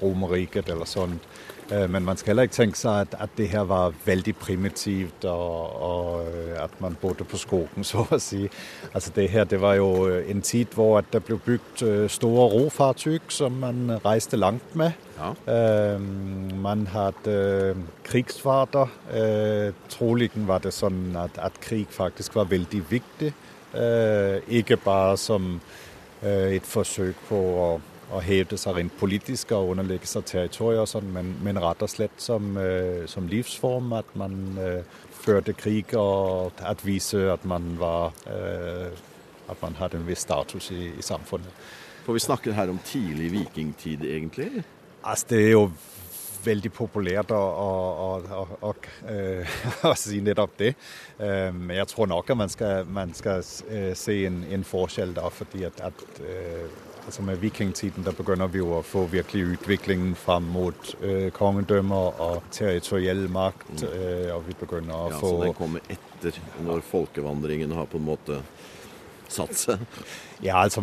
Romerriket 0.00 0.70
eller 0.72 0.88
sånn. 0.88 1.18
Eh, 1.74 1.90
Men 1.90 2.04
man 2.04 2.16
skal 2.16 2.30
heller 2.30 2.42
ikke 2.48 2.54
tenke 2.54 2.78
seg 2.78 3.06
at, 3.06 3.14
at 3.20 3.30
det 3.36 3.48
her 3.48 3.64
var 3.68 3.94
veldig 4.04 4.34
primitivt, 4.36 5.24
og, 5.24 5.82
og 5.82 6.26
øh, 6.26 6.64
at 6.64 6.80
man 6.80 6.96
bodde 7.00 7.24
på 7.24 7.36
skogen, 7.40 7.84
så 7.90 8.04
å 8.10 8.18
si. 8.18 8.44
Altså 8.92 9.12
Det 9.16 9.28
her 9.30 9.44
det 9.44 9.60
var 9.60 9.74
jo 9.74 10.06
en 10.06 10.42
tid 10.42 10.74
hvor 10.74 10.98
at 10.98 11.10
det 11.12 11.24
ble 11.24 11.38
bygd 11.38 11.82
øh, 11.82 12.10
store 12.10 12.48
rofartøy 12.52 13.18
som 13.28 13.52
man 13.52 13.98
reiste 14.04 14.36
langt 14.36 14.76
med. 14.76 14.92
Ja. 15.14 15.30
Man 16.58 16.86
hadde 16.90 17.76
krigsfarter. 18.04 18.90
Trolig 19.88 20.30
var 20.34 20.58
det 20.64 20.72
sånn 20.74 21.14
at, 21.16 21.38
at 21.38 21.60
krig 21.62 21.86
faktisk 21.94 22.34
var 22.34 22.48
veldig 22.50 22.80
viktig. 22.90 23.30
Ikke 24.58 24.76
bare 24.76 25.14
som 25.16 25.60
et 26.24 26.66
forsøk 26.66 27.20
på 27.28 27.38
å, 27.38 27.68
å 28.12 28.20
hevde 28.24 28.58
seg 28.60 28.76
rent 28.78 28.94
politisk 29.00 29.54
og 29.56 29.72
underlegge 29.74 30.08
seg 30.08 30.26
territorier, 30.28 30.84
sånn, 30.88 31.08
men, 31.14 31.32
men 31.44 31.60
rett 31.62 31.84
og 31.84 31.90
slett 31.90 32.20
som, 32.20 32.52
uh, 32.58 33.04
som 33.10 33.28
livsform. 33.30 33.94
At 33.96 34.12
man 34.18 34.36
uh, 34.58 35.00
førte 35.24 35.56
krig 35.56 35.94
og 35.98 36.60
at 36.64 36.84
vise 36.84 37.24
at 37.32 37.46
man 37.48 37.74
var 37.80 38.12
uh, 38.28 38.92
at 39.44 39.60
man 39.60 39.76
hadde 39.76 40.00
en 40.00 40.06
viss 40.08 40.24
status 40.24 40.70
i, 40.72 40.92
i 40.96 41.04
samfunnet. 41.04 41.64
For 42.04 42.16
vi 42.16 42.22
snakker 42.24 42.56
her 42.56 42.70
om 42.72 42.80
tidlig 42.84 43.30
vikingtid, 43.32 44.04
egentlig? 44.08 44.64
Altså, 45.04 45.26
det 45.30 45.40
er 45.42 45.52
jo 45.52 45.66
veldig 46.44 46.70
populært 46.76 47.32
å, 47.32 47.40
å, 47.40 48.38
å, 48.68 48.72
å, 49.88 49.92
si 49.96 50.20
nettopp 50.24 50.56
det. 50.60 50.70
Men 51.16 51.72
jeg 51.78 51.88
tror 51.92 52.08
nok 52.12 52.32
at 52.32 52.40
man 52.40 52.52
skal, 52.52 52.88
man 52.88 53.14
skal 53.16 53.44
se 53.44 54.16
en, 54.28 54.42
en 54.52 54.66
forskjell 54.68 55.14
da, 55.16 55.30
fordi 55.32 55.64
at, 55.68 55.80
at 55.88 56.20
altså 57.06 57.22
med 57.22 57.36
vikingtiden 57.42 58.04
der 58.04 58.12
begynner 58.16 58.46
vi 58.48 58.58
jo 58.62 58.70
å 58.78 58.82
få 58.86 59.04
virkelig 59.12 59.44
utviklingen 59.58 60.14
fram 60.16 60.42
mot 60.54 60.94
øh, 61.02 61.30
kongedømmer 61.36 62.20
og 62.20 62.42
territoriell 62.54 63.26
makt. 63.32 63.82
øh, 63.84 64.30
og 64.36 64.46
vi 64.48 64.54
begynner 64.60 64.94
å 64.94 65.10
Ja, 65.12 65.18
få 65.20 65.28
Så 65.34 65.42
den 65.44 65.54
kommer 65.54 65.80
etter, 65.88 66.40
når 66.64 66.80
folkevandringen 66.90 67.72
har 67.72 67.86
på 67.86 68.00
en 68.00 68.08
måte 68.08 68.40
satt 69.28 69.54
seg? 69.56 69.78
Ja, 70.42 70.62
altså 70.62 70.82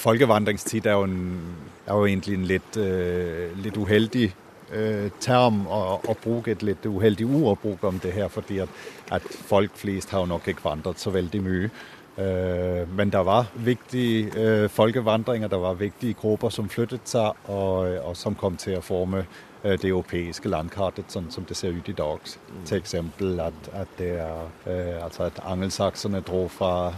Folkevandringstid 0.00 0.86
er 0.86 0.92
jo, 0.96 1.02
en, 1.04 1.56
er 1.86 1.98
jo 1.98 2.06
egentlig 2.08 2.34
en 2.38 2.46
litt, 2.48 2.76
øh, 2.80 3.50
litt 3.60 3.76
uheldig 3.76 4.30
øh, 4.72 5.10
term 5.20 5.66
å, 5.68 5.80
å 6.08 6.14
bruke 6.22 6.54
et 6.54 6.62
litt 6.64 6.86
uheldig 6.88 7.26
ord 7.28 7.50
å 7.52 7.58
bruke 7.66 7.90
om 7.90 7.98
det 8.00 8.14
her, 8.16 8.30
fordi 8.32 8.62
at, 8.64 8.72
at 9.12 9.26
folk 9.50 9.76
flest 9.76 10.14
har 10.14 10.24
jo 10.24 10.30
nok 10.32 10.48
ikke 10.48 10.64
vandret 10.64 11.02
så 11.02 11.12
veldig 11.12 11.42
mye. 11.44 11.68
Men 12.16 13.10
det 13.10 13.24
var 13.26 13.46
viktige 13.54 14.68
folkevandringer, 14.68 15.48
det 15.48 15.60
var 15.60 15.74
viktige 15.74 16.14
grupper 16.14 16.48
som 16.48 16.68
flyttet 16.68 17.08
seg, 17.10 17.34
og, 17.50 17.96
og 18.06 18.14
som 18.16 18.36
kom 18.38 18.56
til 18.56 18.78
å 18.78 18.84
forme 18.84 19.24
det 19.64 19.88
europeiske 19.88 20.48
landkartet 20.52 21.10
sånn 21.10 21.30
som 21.32 21.46
det 21.48 21.56
ser 21.56 21.72
ut 21.74 21.88
i 21.88 21.96
dag. 21.96 22.20
Til 22.68 22.78
eksempel 22.78 23.40
at, 23.40 23.68
at, 23.72 23.90
det 23.98 24.12
er, 24.20 25.00
altså 25.02 25.26
at 25.30 25.40
angelsakserne 25.42 26.20
dro 26.20 26.44
fra, 26.52 26.92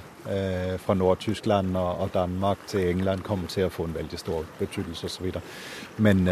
fra 0.83 0.97
Nord-Tyskland 0.99 1.77
og, 1.77 2.01
og, 2.03 2.11
Danmark 2.15 2.67
til 2.67 2.91
England, 2.91 3.23
kom 3.25 3.47
til 3.47 3.69
å 3.69 3.73
få 3.73 3.87
en 3.87 3.95
veldig 3.95 4.19
stor 4.19 4.45
betydelse 4.59 5.07
osv. 5.07 5.39
Men 6.03 6.27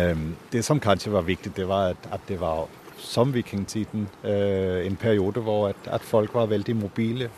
det 0.53 0.65
som 0.67 0.83
kanskje 0.83 1.15
var 1.15 1.25
viktig, 1.25 1.55
det 1.57 1.69
var 1.71 1.95
at, 1.95 2.11
at 2.19 2.27
det 2.29 2.41
var 2.43 2.67
som 3.05 3.35
vikingtiden 3.35 4.09
en 4.25 4.97
periode 4.97 5.43
hvor 5.45 5.69
at, 5.69 5.87
at, 5.87 6.01
folk 6.03 6.35
var 6.35 6.47
veldig 6.51 6.77
mobile. 6.77 7.31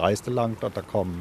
reiste 0.00 0.30
langt, 0.30 0.64
og 0.64 0.74
der 0.74 0.82
kom 0.82 1.14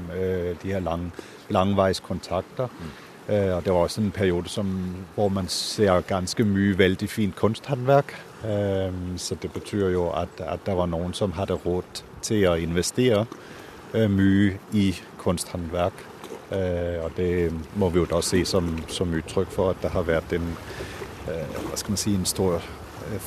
de 0.64 0.74
her 0.74 0.80
lang, 0.80 1.14
langveiskontakter. 1.50 2.68
Mm. 2.68 2.92
Og 3.28 3.66
det 3.66 3.74
var 3.74 3.80
også 3.80 4.02
en 4.02 4.12
periode 4.12 4.50
som, 4.50 4.96
hvor 5.16 5.30
man 5.30 5.48
ser 5.48 6.02
ganske 6.02 6.44
mye 6.44 6.78
veldig 6.78 7.10
fint 7.10 7.36
kunsthåndverk. 7.36 8.16
Så 9.18 9.36
det 9.42 9.52
betyr 9.52 9.90
jo 9.90 10.10
at, 10.10 10.30
at 10.40 10.60
det 10.66 10.78
var 10.78 10.86
noen 10.86 11.14
som 11.14 11.32
hadde 11.32 11.54
råd 11.54 12.04
til 12.22 12.48
å 12.50 12.58
investere 12.60 13.26
mye 13.94 14.58
i 14.74 14.90
kunsthåndverk. 15.24 16.06
Og 17.04 17.12
det 17.18 17.54
må 17.76 17.90
vi 17.90 18.02
jo 18.02 18.10
da 18.10 18.22
se 18.22 18.44
som, 18.46 18.76
som 18.88 19.14
uttrykk 19.14 19.52
for 19.52 19.74
at 19.74 19.82
det 19.82 19.94
har 19.94 20.08
vært 20.08 20.36
en, 20.36 20.56
hva 21.26 21.78
skal 21.80 21.96
man 21.96 22.02
si, 22.02 22.16
en 22.16 22.28
stor 22.28 22.62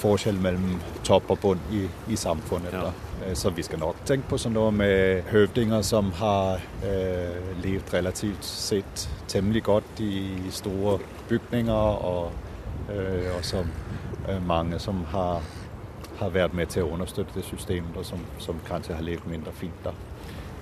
forskjell 0.00 0.38
mellom 0.40 0.79
topp 1.05 1.31
og 1.35 1.42
bunn 1.42 1.61
i, 1.74 1.85
i 2.12 2.16
samfunnet. 2.16 2.74
Ja. 2.74 3.35
Så 3.35 3.50
vi 3.50 3.64
skal 3.64 3.81
nok 3.81 4.02
tenke 4.09 4.29
på 4.31 4.38
sånn 4.40 4.55
noe 4.57 4.72
med 4.74 5.24
høvdinger 5.31 5.85
som 5.87 6.11
har 6.18 6.61
eh, 6.85 7.52
levd 7.64 7.94
relativt 7.94 8.44
sett 8.44 9.07
temmelig 9.33 9.64
godt 9.66 10.02
i 10.05 10.50
store 10.52 10.98
bygninger, 11.31 12.02
og, 12.11 12.33
eh, 12.92 13.31
og 13.33 13.44
som 13.44 13.72
eh, 14.29 14.40
mange 14.44 14.79
som 14.83 15.00
har, 15.14 15.40
har, 16.20 16.35
vært 16.35 16.55
med 16.55 16.72
til 16.74 16.85
å 16.85 16.92
understøtte 16.92 17.38
det 17.38 17.46
systemet, 17.48 17.96
og 17.96 18.05
som, 18.07 18.22
som 18.42 18.61
kanskje 18.68 18.98
har 18.98 19.07
levd 19.07 19.29
mindre 19.33 19.55
fint. 19.57 19.81
da. 19.85 19.96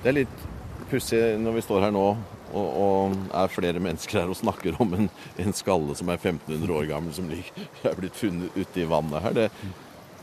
Det 0.02 0.12
er 0.12 0.20
litt 0.22 0.46
pussig 0.90 1.22
når 1.40 1.58
vi 1.58 1.66
står 1.66 1.88
her 1.88 1.94
nå 1.94 2.06
og, 2.54 2.68
og, 2.84 3.16
er 3.34 3.52
flere 3.52 3.82
mennesker 3.82 4.20
her 4.20 4.30
og 4.32 4.38
snakker 4.38 4.78
om 4.82 4.94
en, 4.96 5.10
en 5.42 5.56
skalle 5.56 5.96
som 5.98 6.08
er 6.08 6.20
1500 6.20 6.72
år 6.78 6.88
gammel, 6.92 7.14
som 7.14 7.30
er 7.90 7.98
blitt 7.98 8.16
funnet 8.18 8.54
ute 8.56 8.82
i 8.82 8.88
vannet 8.88 9.22
her. 9.26 9.36
Det, 9.36 9.50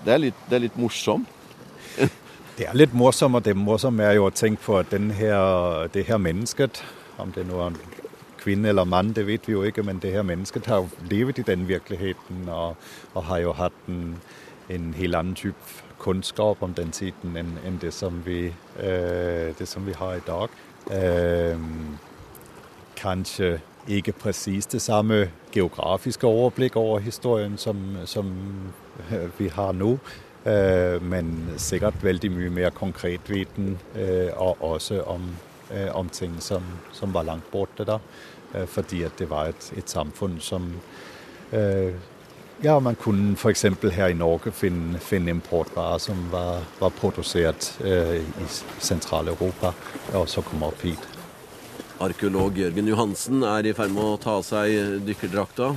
det, 0.05 0.13
er, 0.13 0.23
litt, 0.27 0.57
litt 0.67 0.79
morsomt. 0.79 1.29
Det 2.57 2.65
er 2.67 2.75
litt 2.75 2.91
morsomt, 2.93 3.39
og 3.39 3.45
det 3.47 3.55
morsomme 3.57 4.03
er 4.05 4.17
jo 4.17 4.25
å 4.27 4.33
tenke 4.35 4.61
på 4.61 4.75
at 4.77 4.91
her, 4.91 5.87
det 5.95 6.03
her 6.05 6.19
mennesket, 6.21 6.81
om 7.17 7.31
det 7.33 7.45
nå 7.47 7.57
er 7.63 7.71
en 7.71 7.77
kvinne 8.41 8.69
eller 8.69 8.85
mann, 8.85 9.13
det 9.15 9.23
vet 9.25 9.47
vi 9.47 9.55
jo 9.55 9.63
ikke, 9.63 9.85
men 9.87 10.01
det 10.03 10.11
her 10.11 10.25
mennesket 10.27 10.67
har 10.69 10.89
levd 11.09 11.39
i 11.39 11.45
den 11.47 11.67
virkeligheten 11.69 12.49
og, 12.49 12.75
og 13.13 13.23
har 13.29 13.39
jo 13.39 13.55
hatt 13.57 13.87
en, 13.87 14.19
en 14.69 14.91
helt 14.97 15.15
annen 15.15 15.37
type 15.39 15.81
kunnskap 16.01 16.63
om 16.63 16.73
den 16.73 16.91
tiden 16.91 17.37
enn, 17.37 17.51
enn 17.65 17.77
det, 17.81 17.93
som 17.93 18.21
vi, 18.25 18.49
øh, 18.79 19.51
det, 19.57 19.67
som 19.67 19.85
vi, 19.85 19.93
har 19.97 20.17
i 20.17 20.25
dag. 20.27 20.49
Øh, 20.91 21.59
kanskje 23.01 23.59
ikke 23.89 24.13
presis 24.13 24.65
det 24.69 24.81
samme 24.81 25.31
geografiske 25.51 26.27
overblikk 26.27 26.75
over 26.77 26.99
historien 26.99 27.57
som, 27.57 27.97
som 28.05 28.29
vi 29.37 29.47
har 29.47 29.71
nå. 29.71 29.97
Øh, 30.45 31.03
men 31.03 31.53
sikkert 31.57 32.03
veldig 32.03 32.31
mye 32.31 32.49
mer 32.49 32.69
konkret 32.69 33.29
viten, 33.29 33.79
øh, 33.95 34.29
og 34.35 34.57
også 34.61 35.01
om, 35.01 35.21
øh, 35.73 35.95
om 35.95 36.09
ting 36.09 36.35
som, 36.39 36.63
som, 36.91 37.13
var 37.13 37.23
langt 37.23 37.51
borte 37.51 37.85
da. 37.85 37.97
fordi 38.65 39.03
at 39.03 39.11
det 39.19 39.29
var 39.29 39.45
et, 39.45 39.73
et 39.77 39.89
samfunn 39.89 40.39
som 40.39 40.73
ja, 42.63 42.79
man 42.79 42.95
kunne 42.95 43.37
f.eks. 43.37 43.61
her 43.91 44.07
i 44.07 44.13
Norge 44.13 44.51
finne, 44.51 44.99
finne 44.99 45.29
importvarer 45.29 45.97
som 45.97 46.31
var, 46.31 46.63
var 46.79 46.89
produsert 46.89 47.79
i 47.85 48.47
Sentral-Europa, 48.79 49.71
og 50.13 50.29
så 50.29 50.41
komme 50.41 50.65
opp 50.65 50.81
hit. 50.81 51.10
Arkeolog 52.01 52.55
Jørgen 52.57 52.87
Johansen 52.89 53.43
er 53.45 53.67
i 53.69 53.73
ferd 53.77 53.91
med 53.93 54.01
å 54.01 54.17
ta 54.21 54.39
av 54.39 54.45
seg 54.45 55.03
dykkerdrakta. 55.05 55.67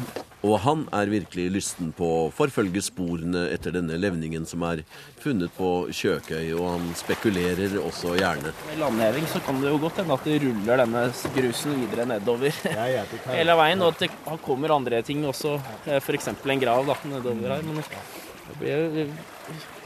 Og 0.44 0.54
han 0.60 0.82
er 0.92 1.08
virkelig 1.12 1.44
lysten 1.52 1.90
på 1.96 2.08
å 2.18 2.30
forfølge 2.32 2.80
sporene 2.84 3.46
etter 3.52 3.72
denne 3.76 3.96
levningen 4.00 4.44
som 4.48 4.64
er 4.68 4.82
funnet 5.20 5.52
på 5.56 5.70
Kjøkøy, 5.88 6.50
og 6.56 6.66
han 6.68 6.90
spekulerer 7.00 7.76
også 7.80 8.16
gjerne. 8.18 8.52
Med 8.70 8.80
landheving 8.80 9.28
så 9.32 9.40
kan 9.44 9.60
det 9.60 9.72
jo 9.72 9.80
godt 9.84 10.02
hende 10.02 10.16
at 10.16 10.28
det 10.28 10.40
ruller 10.44 10.84
denne 10.84 11.06
grusen 11.36 11.78
videre 11.80 12.08
nedover 12.12 12.60
hele 13.38 13.56
veien, 13.60 13.84
og 13.84 13.94
at 13.94 14.04
det 14.04 14.12
kommer 14.44 14.76
andre 14.76 15.00
ting 15.04 15.24
også, 15.28 15.56
eh, 15.86 16.00
f.eks. 16.00 16.32
en 16.36 16.64
grav 16.66 16.88
da, 16.92 16.98
nedover 17.08 17.56
her. 17.56 17.64
Men 17.68 17.80
det 17.80 18.60
blir 18.60 18.76
jo 18.76 19.08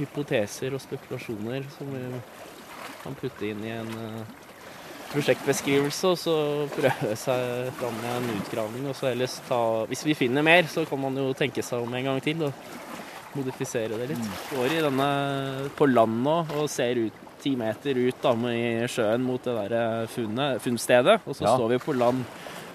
hypoteser 0.01 0.75
og 0.75 0.83
spekulasjoner 0.83 1.71
som 1.79 1.95
vi 1.95 2.05
kan 3.05 3.19
putte 3.19 3.47
inn 3.47 3.63
i 3.63 3.75
en 3.79 3.95
eh, 3.95 4.47
prosjektbeskrivelse 5.13 6.11
og 6.13 6.19
så 6.21 6.35
prøve 6.75 7.15
seg 7.19 7.71
fram 7.79 7.97
med 8.03 8.11
en 8.17 8.35
utgravning. 8.37 8.89
og 8.91 8.97
så 8.97 9.11
ellers 9.13 9.39
ta, 9.49 9.61
Hvis 9.89 10.05
vi 10.05 10.17
finner 10.19 10.45
mer, 10.45 10.69
så 10.69 10.85
kan 10.89 11.01
man 11.01 11.17
jo 11.17 11.33
tenke 11.37 11.63
seg 11.65 11.85
om 11.85 11.95
en 11.95 12.11
gang 12.11 12.21
til 12.25 12.43
og 12.49 12.53
modifisere 13.37 13.99
det 14.01 14.11
litt. 14.13 14.29
Går 14.53 14.75
i 14.77 14.83
denne 14.85 15.09
på 15.79 15.89
land 15.89 16.23
nå 16.25 16.37
og 16.59 16.69
ser 16.73 17.01
ut 17.07 17.25
ti 17.39 17.55
meter 17.55 17.95
ut 17.95 18.19
da, 18.23 18.35
i 18.51 18.89
sjøen 18.91 19.23
mot 19.23 19.43
det 19.45 19.55
der 19.55 20.11
funnet, 20.11 20.59
funnstedet. 20.63 21.21
Og 21.25 21.37
så 21.39 21.47
ja. 21.47 21.55
står 21.55 21.75
vi 21.77 21.81
på 21.85 21.95
land. 21.97 22.25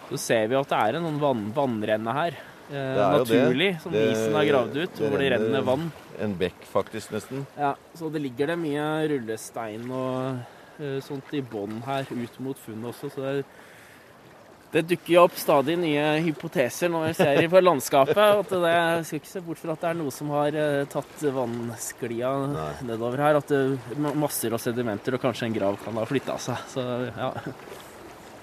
Så 0.09 0.19
ser 0.21 0.47
vi 0.47 0.57
at 0.59 0.71
det 0.71 0.79
er 0.79 0.99
en 0.99 1.19
vann, 1.19 1.45
vannrenne 1.55 2.15
her. 2.15 2.39
Eh, 2.71 3.01
naturlig, 3.17 3.73
som 3.83 3.91
det, 3.91 4.05
isen 4.13 4.35
har 4.37 4.47
gravd 4.47 4.77
ut, 4.79 5.03
hvor 5.03 5.19
det 5.19 5.33
renner 5.35 5.65
vann. 5.67 5.91
En 6.23 6.33
bekk, 6.39 6.63
faktisk, 6.69 7.11
nesten. 7.11 7.43
Ja, 7.59 7.73
så 7.97 8.09
det 8.13 8.21
ligger 8.23 8.53
det 8.53 8.59
mye 8.61 8.85
rullestein 9.11 9.89
og 9.91 10.43
Eh, 10.43 10.52
sånt 11.05 11.29
i 11.35 11.41
bånn 11.45 11.81
her 11.85 12.07
ut 12.09 12.39
mot 12.43 12.59
funnet 12.59 12.89
også. 12.89 13.09
Så 13.13 13.23
det, 13.23 13.43
det 14.73 14.81
dukker 14.89 15.13
jo 15.13 15.23
opp 15.27 15.35
stadig 15.37 15.75
nye 15.77 16.05
hypoteser 16.25 16.89
når 16.89 17.03
vi 17.05 17.13
ser 17.19 17.49
på 17.51 17.61
landskapet. 17.61 18.17
at 18.17 18.49
det, 18.49 18.71
Jeg 18.73 19.05
skal 19.05 19.19
ikke 19.19 19.31
se 19.31 19.41
bort 19.45 19.61
fra 19.61 19.75
at 19.75 19.83
det 19.83 19.89
er 19.91 19.99
noe 19.99 20.13
som 20.15 20.31
har 20.33 20.57
uh, 20.57 20.85
tatt 20.89 21.25
vannsklia 21.35 22.31
nedover 22.81 23.21
her. 23.21 23.37
At 23.37 23.53
det 23.53 24.15
masser 24.17 24.55
av 24.55 24.63
sedimenter 24.63 25.13
og 25.13 25.21
kanskje 25.21 25.51
en 25.51 25.57
grav 25.59 25.77
kan 25.83 26.01
ha 26.01 26.07
flytta 26.09 26.39
seg. 26.41 26.65
Så 26.73 26.87
ja. 27.11 27.29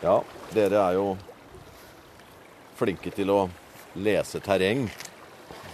Ja, 0.01 0.15
dere 0.55 0.85
er 0.87 1.01
jo 1.01 1.09
flinke 2.79 3.11
til 3.13 3.35
å 3.35 3.41
lese 3.99 4.39
terreng 4.41 4.87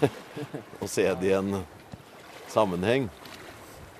og 0.80 0.88
se 0.88 1.04
det 1.20 1.28
i 1.28 1.36
en 1.36 1.60
sammenheng. 2.48 3.10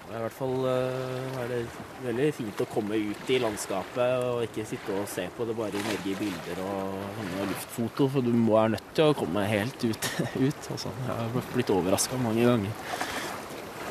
I 0.07 0.21
hvert 0.23 0.35
fall 0.37 0.55
uh, 0.63 1.39
er 1.43 1.49
det 1.51 1.59
veldig 2.05 2.29
fint 2.37 2.61
å 2.63 2.69
komme 2.71 2.95
ut 2.95 3.31
i 3.33 3.41
landskapet 3.43 4.23
og 4.23 4.45
ikke 4.47 4.67
sitte 4.69 4.95
og 4.95 5.09
se 5.11 5.27
på 5.35 5.47
det 5.49 5.57
bare 5.59 5.75
i 5.75 5.83
Norge 5.83 6.13
i 6.13 6.19
bilder 6.21 6.63
og 6.63 7.43
luftfoto, 7.51 8.07
for 8.15 8.23
du 8.23 8.31
må 8.31 8.55
være 8.55 8.77
nødt 8.77 8.93
til 8.95 9.11
å 9.11 9.19
komme 9.19 9.43
helt 9.51 9.83
ut. 9.83 10.09
ut 10.47 10.71
altså. 10.77 10.95
Jeg 11.09 11.19
har 11.19 11.51
blitt 11.57 11.75
overraska 11.75 12.21
mange 12.23 12.47
ganger. 12.47 12.73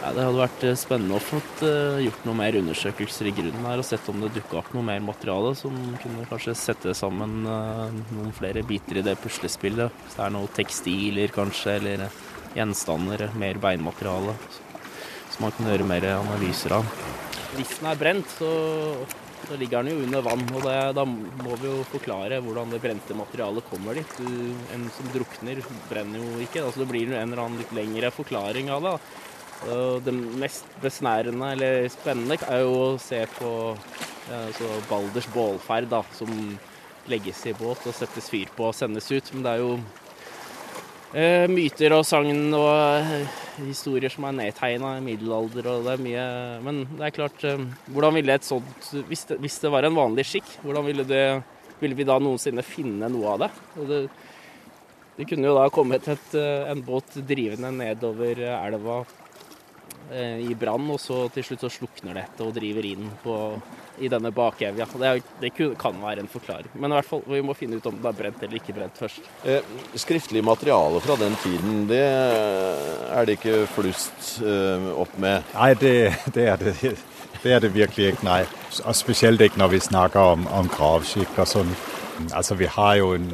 Ja, 0.05 0.13
det 0.15 0.25
hadde 0.27 0.39
vært 0.39 0.65
eh, 0.69 0.75
spennende 0.77 1.17
å 1.17 1.23
få 1.23 1.41
uh, 1.65 1.99
gjort 2.05 2.27
noe 2.29 2.39
mer 2.39 2.59
undersøkelser 2.61 3.27
i 3.27 3.35
grunnen 3.35 3.67
her 3.67 3.81
og 3.81 3.87
sett 3.87 4.07
om 4.11 4.21
det 4.23 4.35
dukka 4.37 4.61
opp 4.61 4.75
noe 4.75 4.85
mer 4.87 5.03
materiale 5.03 5.55
som 5.59 5.75
kunne 6.03 6.27
kanskje 6.29 6.55
sette 6.61 6.93
sammen 6.95 7.41
noen 7.43 8.35
flere 8.37 8.63
biter 8.63 9.01
i 9.01 9.05
det 9.05 9.17
puslespillet. 9.23 10.05
Hvis 10.05 10.19
det 10.19 10.27
er 10.29 10.37
noe 10.37 10.51
tekstiler 10.55 11.33
kanskje, 11.35 11.79
eller 11.81 12.05
gjenstander, 12.55 13.27
mer 13.35 13.59
beinmateriale 13.59 14.37
som 15.35 15.45
man 15.45 15.53
kan 15.55 15.69
gjøre 15.69 15.87
mer 15.87 16.07
analyser 16.15 16.77
av. 16.79 16.89
Hvis 17.55 17.77
den 17.79 17.89
er 17.91 17.99
brent, 17.99 18.31
så, 18.39 18.49
så 19.45 19.59
ligger 19.59 19.83
den 19.83 19.95
jo 19.95 20.07
under 20.07 20.23
vann. 20.25 20.43
og 20.55 20.63
det, 20.63 20.77
Da 20.97 21.05
må 21.05 21.59
vi 21.61 21.69
jo 21.69 21.83
forklare 21.91 22.41
hvordan 22.43 22.73
det 22.73 22.81
brente 22.83 23.17
materialet 23.17 23.67
kommer 23.69 23.99
dit. 23.99 24.17
Du, 24.19 24.55
en 24.75 24.89
som 24.95 25.11
drukner, 25.13 25.61
brenner 25.89 26.23
jo 26.23 26.41
ikke. 26.43 26.63
altså 26.63 26.83
Det 26.83 26.89
blir 26.91 27.11
en 27.11 27.21
eller 27.21 27.43
annen 27.45 27.61
litt 27.61 27.75
lengre 27.75 28.11
forklaring 28.15 28.71
av 28.73 28.87
det. 28.87 28.95
Og 29.71 30.03
det 30.03 30.13
mest 30.41 30.67
besnærende 30.83 31.53
eller 31.55 31.87
spennende 31.89 32.37
er 32.51 32.63
jo 32.65 32.73
å 32.81 32.87
se 33.01 33.21
på 33.37 33.51
altså 34.35 34.69
Balders 34.89 35.27
bålferd, 35.33 35.87
da, 35.91 36.01
som 36.17 36.31
legges 37.11 37.43
i 37.45 37.53
båt 37.55 37.85
og 37.85 37.95
settes 37.95 38.27
fyr 38.33 38.49
på 38.55 38.69
og 38.69 38.75
sendes 38.75 39.07
ut. 39.13 39.31
Men 39.33 39.45
det 39.45 39.53
er 39.53 39.63
jo 39.63 39.77
myter 41.47 41.93
og 41.95 42.03
sagn 42.03 42.49
og 42.57 42.67
eh, 42.75 43.27
historier 43.63 44.11
som 44.11 44.27
er 44.27 44.35
nedtegna 44.35 44.97
i 44.97 45.03
middelalder 45.05 45.69
og 45.71 45.85
det 45.85 45.93
er 45.93 46.03
mye 46.03 46.25
Men 46.65 46.81
det 46.97 47.05
er 47.07 47.15
klart, 47.15 47.43
eh, 47.47 47.61
hvordan 47.87 48.17
ville 48.17 48.35
et 48.35 48.47
sånt 48.47 48.89
hvis 49.07 49.23
det, 49.29 49.39
hvis 49.39 49.59
det 49.63 49.71
var 49.71 49.87
en 49.87 49.95
vanlig 49.95 50.25
skikk, 50.27 50.57
hvordan 50.65 50.87
ville 50.87 51.07
det 51.07 51.25
Ville 51.79 51.95
vi 51.95 52.07
da 52.07 52.15
noensinne 52.23 52.63
finne 52.63 53.09
noe 53.11 53.33
av 53.33 53.41
det? 53.43 53.49
det? 53.89 53.97
Det 55.15 55.25
kunne 55.27 55.47
jo 55.47 55.55
da 55.57 55.65
kommet 55.71 56.07
et, 56.07 56.35
eh, 56.35 56.69
en 56.71 56.83
båt 56.83 57.17
drivende 57.27 57.71
nedover 57.75 58.39
elva 58.47 59.01
eh, 60.11 60.39
i 60.43 60.55
brann, 60.55 60.87
og 60.91 60.99
så 60.99 61.25
til 61.35 61.43
slutt 61.43 61.65
så 61.65 61.71
slukner 61.71 62.15
dette 62.15 62.43
og 62.43 62.55
driver 62.55 62.87
inn 62.87 63.09
på 63.23 63.35
i 63.99 64.09
denne 64.11 64.31
bakevja. 64.35 64.87
Det, 64.91 65.07
er, 65.07 65.21
det 65.41 65.51
kan 65.79 65.97
være 66.01 66.23
en 66.23 66.29
forklaring. 66.31 66.71
Men 66.73 66.91
i 66.91 66.97
hvert 66.99 67.09
fall, 67.09 67.23
vi 67.27 67.41
må 67.45 67.55
finne 67.57 67.79
ut 67.79 67.89
om 67.89 67.97
det 68.01 68.11
er 68.11 68.17
brent 68.19 68.43
eller 68.43 68.59
ikke 68.59 68.75
brent 68.75 68.99
først. 68.99 69.27
Eh, 69.47 69.75
skriftlig 69.99 70.43
materiale 70.45 71.01
fra 71.03 71.17
den 71.19 71.35
tiden, 71.43 71.85
det 71.89 72.03
er 72.05 73.27
det 73.27 73.37
ikke 73.39 73.65
flust 73.75 74.39
eh, 74.43 74.87
opp 74.95 75.17
med? 75.21 75.43
Nei, 75.55 75.73
det, 75.79 75.95
det, 76.35 76.47
er 76.51 76.61
det, 76.61 76.75
det, 77.41 77.51
er 77.51 77.63
det 77.63 77.73
virkelig 77.75 78.13
ikke. 78.13 78.27
Nei. 78.27 78.41
Og 78.83 78.95
spesielt 78.97 79.41
ikke 79.41 79.61
når 79.61 79.75
vi 79.75 79.83
snakker 79.87 80.33
om, 80.35 80.47
om 80.55 80.71
gravskikk 80.71 81.37
og 81.39 81.51
sånn. 81.51 81.75
Altså, 82.31 82.55
vi 82.59 82.71
har 82.71 82.95
jo 83.01 83.13
en 83.17 83.29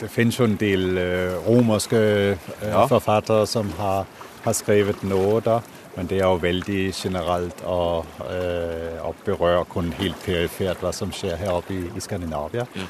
Det 0.00 0.08
finnes 0.08 0.38
jo 0.38 0.46
en 0.48 0.54
del 0.56 0.96
eh, 0.96 1.34
romerske 1.44 1.98
uh, 2.00 2.52
ja. 2.62 2.86
forfattere 2.88 3.44
som 3.46 3.68
har, 3.76 4.06
har 4.46 4.54
skrevet 4.56 5.02
noe 5.04 5.42
da. 5.44 5.58
Men 5.96 6.06
det 6.06 6.20
er 6.20 6.28
jo 6.28 6.40
veldig 6.40 6.80
generelt 6.94 7.62
og, 7.66 8.06
øh, 8.30 8.98
å 9.02 9.14
berøre 9.26 9.64
kun 9.72 9.90
helt 9.98 10.18
perifert 10.24 10.82
hva 10.84 10.92
som 10.94 11.10
skjer 11.12 11.38
her 11.40 11.56
oppe 11.56 11.74
i, 11.74 11.84
i 11.96 12.02
Skandinavia. 12.04 12.66
Ja. 12.78 12.88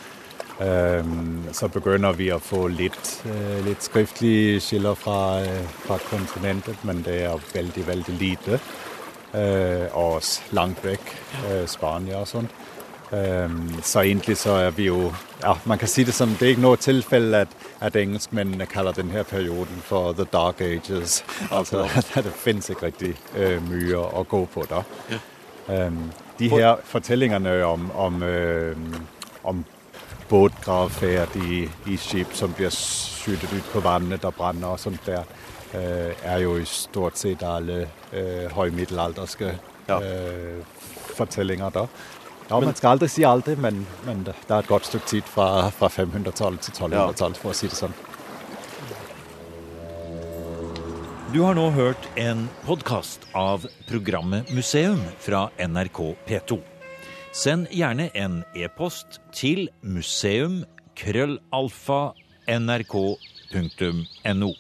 Um, 0.61 1.47
så 1.57 1.71
begynner 1.73 2.13
vi 2.13 2.27
å 2.35 2.37
få 2.37 2.67
litt, 2.69 3.15
uh, 3.25 3.63
litt 3.65 3.81
skriftlige 3.81 4.59
skiller 4.61 4.99
fra, 4.99 5.41
uh, 5.41 5.71
fra, 5.87 5.97
kontinentet, 6.11 6.83
men 6.85 7.01
det 7.07 7.23
er 7.31 7.47
veldig, 7.55 7.87
veldig 7.89 8.17
lite. 8.21 8.59
Uh, 9.33 9.87
og 9.97 10.21
langt 10.53 10.85
vekk. 10.85 11.15
Spania 11.71 12.21
og 12.21 12.29
sånn. 12.29 12.51
Så 13.11 14.05
egentlig 14.05 14.37
så 14.39 14.53
er 14.55 14.71
vi 14.71 14.85
jo 14.87 15.09
ja, 15.43 15.57
Man 15.65 15.79
kan 15.79 15.89
si 15.89 16.05
det 16.05 16.15
som 16.15 16.31
det 16.39 16.47
er 16.47 16.53
ikke 16.55 16.63
noe 16.63 16.79
tilfelle 16.79 17.41
at, 17.43 17.55
at 17.81 17.97
engelskmennene 17.97 18.67
kaller 18.71 18.95
denne 18.95 19.25
perioden 19.25 19.83
for 19.83 20.13
the 20.13 20.27
dark 20.33 20.61
ages. 20.61 21.25
Altså, 21.51 21.89
Det 22.15 22.33
finnes 22.37 22.71
ikke 22.71 22.87
riktig 22.87 23.15
uh, 23.35 23.59
mye 23.67 23.99
å 23.99 24.23
gå 24.29 24.45
på 24.55 24.67
da. 24.71 24.85
Um, 25.67 26.11
de 26.39 26.49
her 26.49 26.77
fortellingene 26.85 27.65
om, 27.65 27.91
om, 27.91 28.23
uh, 28.23 28.77
om 29.45 29.65
båtgravferd 30.29 31.37
i, 31.37 31.69
i, 31.87 31.97
skip 31.97 32.35
som 32.35 32.55
blir 32.57 32.73
skutt 32.75 33.45
ut 33.53 33.73
på 33.73 33.83
vannet 33.85 34.25
og 34.25 34.35
brenner 34.39 34.75
og 34.75 34.81
sånt 34.81 35.05
der, 35.07 35.27
uh, 35.75 36.11
er 36.25 36.39
jo 36.45 36.57
i 36.59 36.65
stort 36.69 37.19
sett 37.21 37.43
alle 37.43 37.83
uh, 38.15 38.47
høymiddelalderske 38.57 39.53
ja. 39.91 39.99
fortellinger 41.17 41.73
da. 41.75 41.87
Ja, 42.51 42.61
Man 42.61 42.75
skal 42.75 42.97
aldri 42.97 43.07
si 43.09 43.23
aldri, 43.23 43.53
men, 43.55 43.85
men 44.03 44.25
det 44.27 44.33
er 44.49 44.65
et 44.65 44.71
godt 44.71 44.89
stykke 44.89 45.07
tid 45.07 45.29
fra, 45.31 45.69
fra 45.71 45.87
500-tallet 45.87 46.65
til 46.67 46.75
1200-tallet, 46.75 47.39
for 47.39 47.53
å 47.53 47.55
si 47.55 47.69
det 47.71 47.79
sånn. 47.79 47.95
Du 51.31 51.45
har 51.45 51.55
nå 51.55 51.69
hørt 51.77 52.09
en 52.19 52.49
podkast 52.67 53.29
av 53.39 53.69
programmet 53.87 54.51
Museum 54.51 54.99
fra 55.23 55.45
NRK 55.63 56.01
P2. 56.27 56.59
Send 57.31 57.71
gjerne 57.71 58.09
en 58.19 58.41
e-post 58.59 59.21
til 59.31 59.69
museum 59.87 60.65
krøllalfa 60.99 62.01
nrk.no. 62.51 64.51